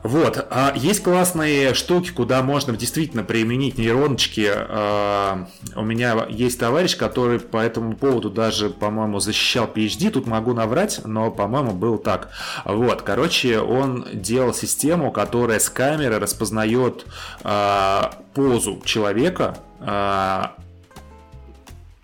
[0.02, 0.46] Вот.
[0.50, 4.48] А есть классные штуки, куда можно действительно применить нейроночки.
[4.50, 5.46] А,
[5.76, 10.10] у меня есть товарищ, который по этому поводу даже, по-моему, защищал PhD.
[10.10, 12.30] Тут могу наврать, но, по-моему, был так.
[12.64, 13.02] Вот.
[13.02, 17.04] Короче, он делал систему, которая с камеры распознает
[17.42, 20.54] а, позу человека, а,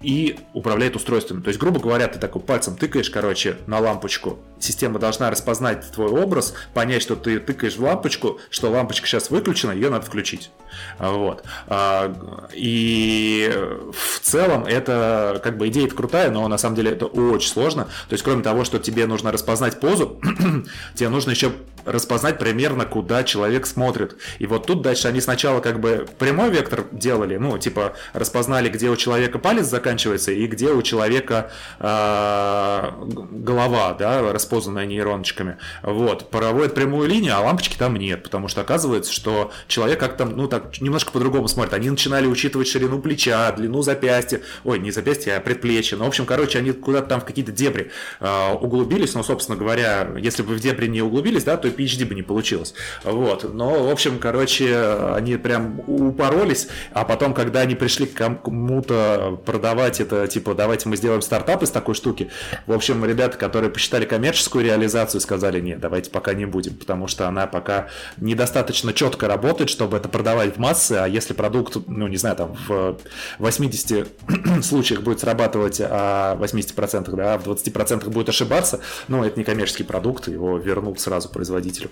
[0.02, 1.42] и управляет устройством.
[1.42, 4.38] То есть, грубо говоря, ты такой пальцем тыкаешь, короче, на лампочку.
[4.58, 9.72] Система должна распознать твой образ, понять, что ты тыкаешь в лампочку, что лампочка сейчас выключена,
[9.72, 10.50] ее надо включить.
[10.98, 11.44] Вот.
[11.66, 12.14] А,
[12.52, 13.50] и
[13.92, 17.84] в целом это как бы идея крутая, но на самом деле это очень сложно.
[18.08, 20.20] То есть, кроме того, что тебе нужно распознать позу,
[20.94, 21.52] тебе нужно еще
[21.86, 24.16] распознать примерно, куда человек смотрит.
[24.38, 28.90] И вот тут дальше они сначала как бы прямой вектор делали, ну, типа распознали, где
[28.90, 32.90] у человека палец заканчивается и где у человека э,
[33.30, 35.58] голова, да, распознанная нейроночками.
[35.82, 40.48] Вот, проводят прямую линию, а лампочки там нет, потому что оказывается, что человек как-то, ну,
[40.48, 41.74] так немножко по-другому смотрит.
[41.74, 45.96] Они начинали учитывать ширину плеча, длину запястья, ой, не запястья, а предплечья.
[45.96, 50.08] Ну, в общем, короче, они куда-то там в какие-то дебри э, углубились, но, собственно говоря,
[50.18, 52.74] если бы в дебри не углубились, да, то PhD бы не получилось.
[53.04, 53.54] Вот.
[53.54, 54.76] Но, в общем, короче,
[55.14, 60.96] они прям упоролись, а потом, когда они пришли к кому-то продавать это, типа, давайте мы
[60.96, 62.30] сделаем стартап из такой штуки,
[62.66, 67.28] в общем, ребята, которые посчитали коммерческую реализацию, сказали, нет, давайте пока не будем, потому что
[67.28, 72.16] она пока недостаточно четко работает, чтобы это продавать в массы, а если продукт, ну, не
[72.16, 72.98] знаю, там, в
[73.38, 74.08] 80
[74.64, 79.84] случаях будет срабатывать, а в 80%, да, в 20% будет ошибаться, ну, это не коммерческий
[79.84, 81.90] продукт, его вернут сразу производителю.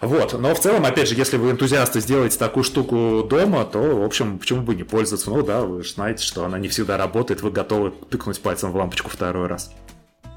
[0.00, 0.38] Вот.
[0.38, 4.38] Но в целом, опять же, если вы энтузиасты сделаете такую штуку дома, то, в общем,
[4.38, 5.30] почему бы не пользоваться?
[5.30, 8.76] Ну да, вы же знаете, что она не всегда работает, вы готовы тыкнуть пальцем в
[8.76, 9.72] лампочку второй раз.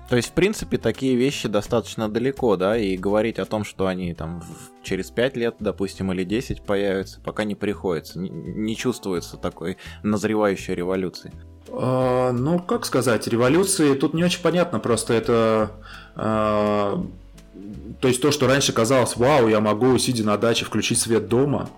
[0.10, 4.14] То есть, в принципе, такие вещи достаточно далеко, да, и говорить о том, что они
[4.14, 4.42] там
[4.82, 8.18] через 5 лет, допустим, или 10 появятся, пока не приходится.
[8.18, 11.34] Не, чувствуется такой назревающей революции.
[11.70, 15.72] А, ну, как сказать, революции тут не очень понятно, просто это
[16.16, 17.06] а,
[18.02, 21.70] то есть то, что раньше казалось, вау, я могу, сидя на даче, включить свет дома,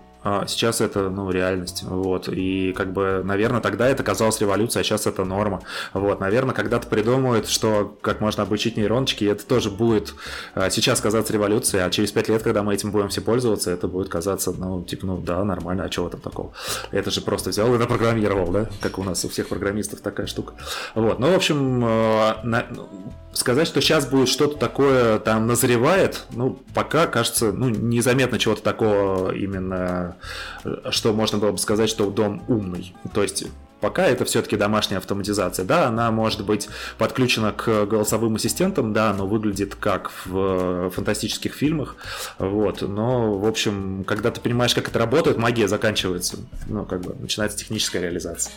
[0.46, 5.06] сейчас это, ну, реальность, вот, и как бы, наверное, тогда это казалось революцией, а сейчас
[5.06, 5.62] это норма,
[5.92, 10.14] вот, наверное, когда-то придумают, что как можно обучить нейроночки, это тоже будет
[10.54, 13.88] а, сейчас казаться революцией, а через пять лет, когда мы этим будем все пользоваться, это
[13.88, 16.52] будет казаться, ну, типа, ну, да, нормально, а чего там такого?
[16.90, 20.54] Это же просто взял и напрограммировал, да, как у нас у всех программистов такая штука.
[20.94, 22.66] Вот, ну, в общем, а, на,
[23.32, 29.34] сказать, что сейчас будет что-то такое там назревает, ну, пока, кажется, ну, незаметно чего-то такого
[29.34, 30.16] именно,
[30.90, 32.94] что можно было бы сказать, что дом умный.
[33.14, 33.44] То есть
[33.80, 35.64] Пока это все-таки домашняя автоматизация.
[35.64, 36.68] Да, она может быть
[36.98, 41.96] подключена к голосовым ассистентам, да, но выглядит как в фантастических фильмах.
[42.38, 42.82] Вот.
[42.82, 46.36] Но, в общем, когда ты понимаешь, как это работает, магия заканчивается.
[46.66, 48.52] Ну, как бы начинается техническая реализация.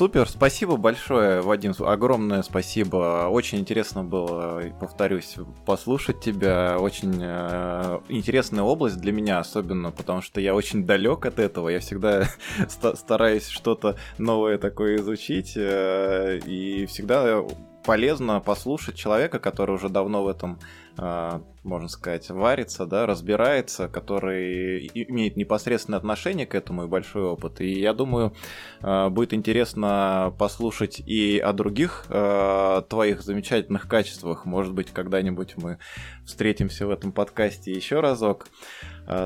[0.00, 3.28] Супер, спасибо большое, Вадим, огромное спасибо.
[3.28, 5.34] Очень интересно было, повторюсь,
[5.66, 6.78] послушать тебя.
[6.78, 11.68] Очень э, интересная область для меня особенно, потому что я очень далек от этого.
[11.68, 12.30] Я всегда
[12.94, 17.42] стараюсь что-то новое такое изучить э, и всегда
[17.84, 20.58] полезно послушать человека, который уже давно в этом,
[20.96, 27.60] можно сказать, варится, да, разбирается, который имеет непосредственное отношение к этому и большой опыт.
[27.60, 28.34] И я думаю,
[28.80, 34.46] а, будет интересно послушать и о других а, твоих замечательных качествах.
[34.46, 35.78] Может быть, когда-нибудь мы
[36.24, 38.46] встретимся в этом подкасте еще разок.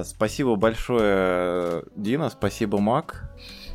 [0.04, 3.34] Спасибо большое, Дина, спасибо, Мак.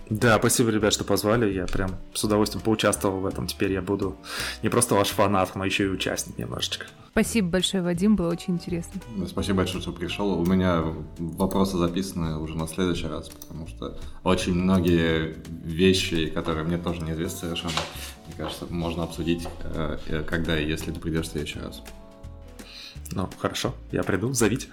[0.10, 1.54] Да, спасибо, ребят, что позвали.
[1.54, 3.46] Я прям с удовольствием поучаствовал в этом.
[3.46, 4.18] Теперь я буду
[4.64, 6.88] не просто ваш фанат, но еще и участник немножечко.
[7.12, 9.00] Спасибо большое, Вадим, было очень интересно.
[9.28, 10.40] Спасибо большое, что пришел.
[10.40, 10.84] У меня
[11.20, 17.40] вопросы записаны уже на следующий раз, потому что очень многие вещи, которые мне тоже неизвестны
[17.40, 17.74] совершенно,
[18.26, 21.84] мне кажется, можно обсудить, э, когда и если ты придешь в следующий раз.
[23.12, 24.68] Ну, хорошо, я приду, зовите.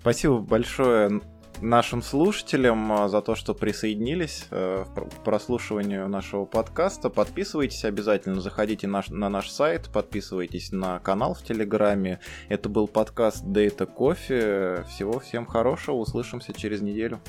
[0.00, 1.20] Спасибо большое
[1.60, 7.10] нашим слушателям а, за то, что присоединились э, к прослушиванию нашего подкаста.
[7.10, 12.20] Подписывайтесь обязательно, заходите на наш сайт, подписывайтесь на канал в Телеграме.
[12.48, 14.84] Это был подкаст Data Coffee.
[14.88, 17.20] Всего всем хорошего, услышимся через неделю.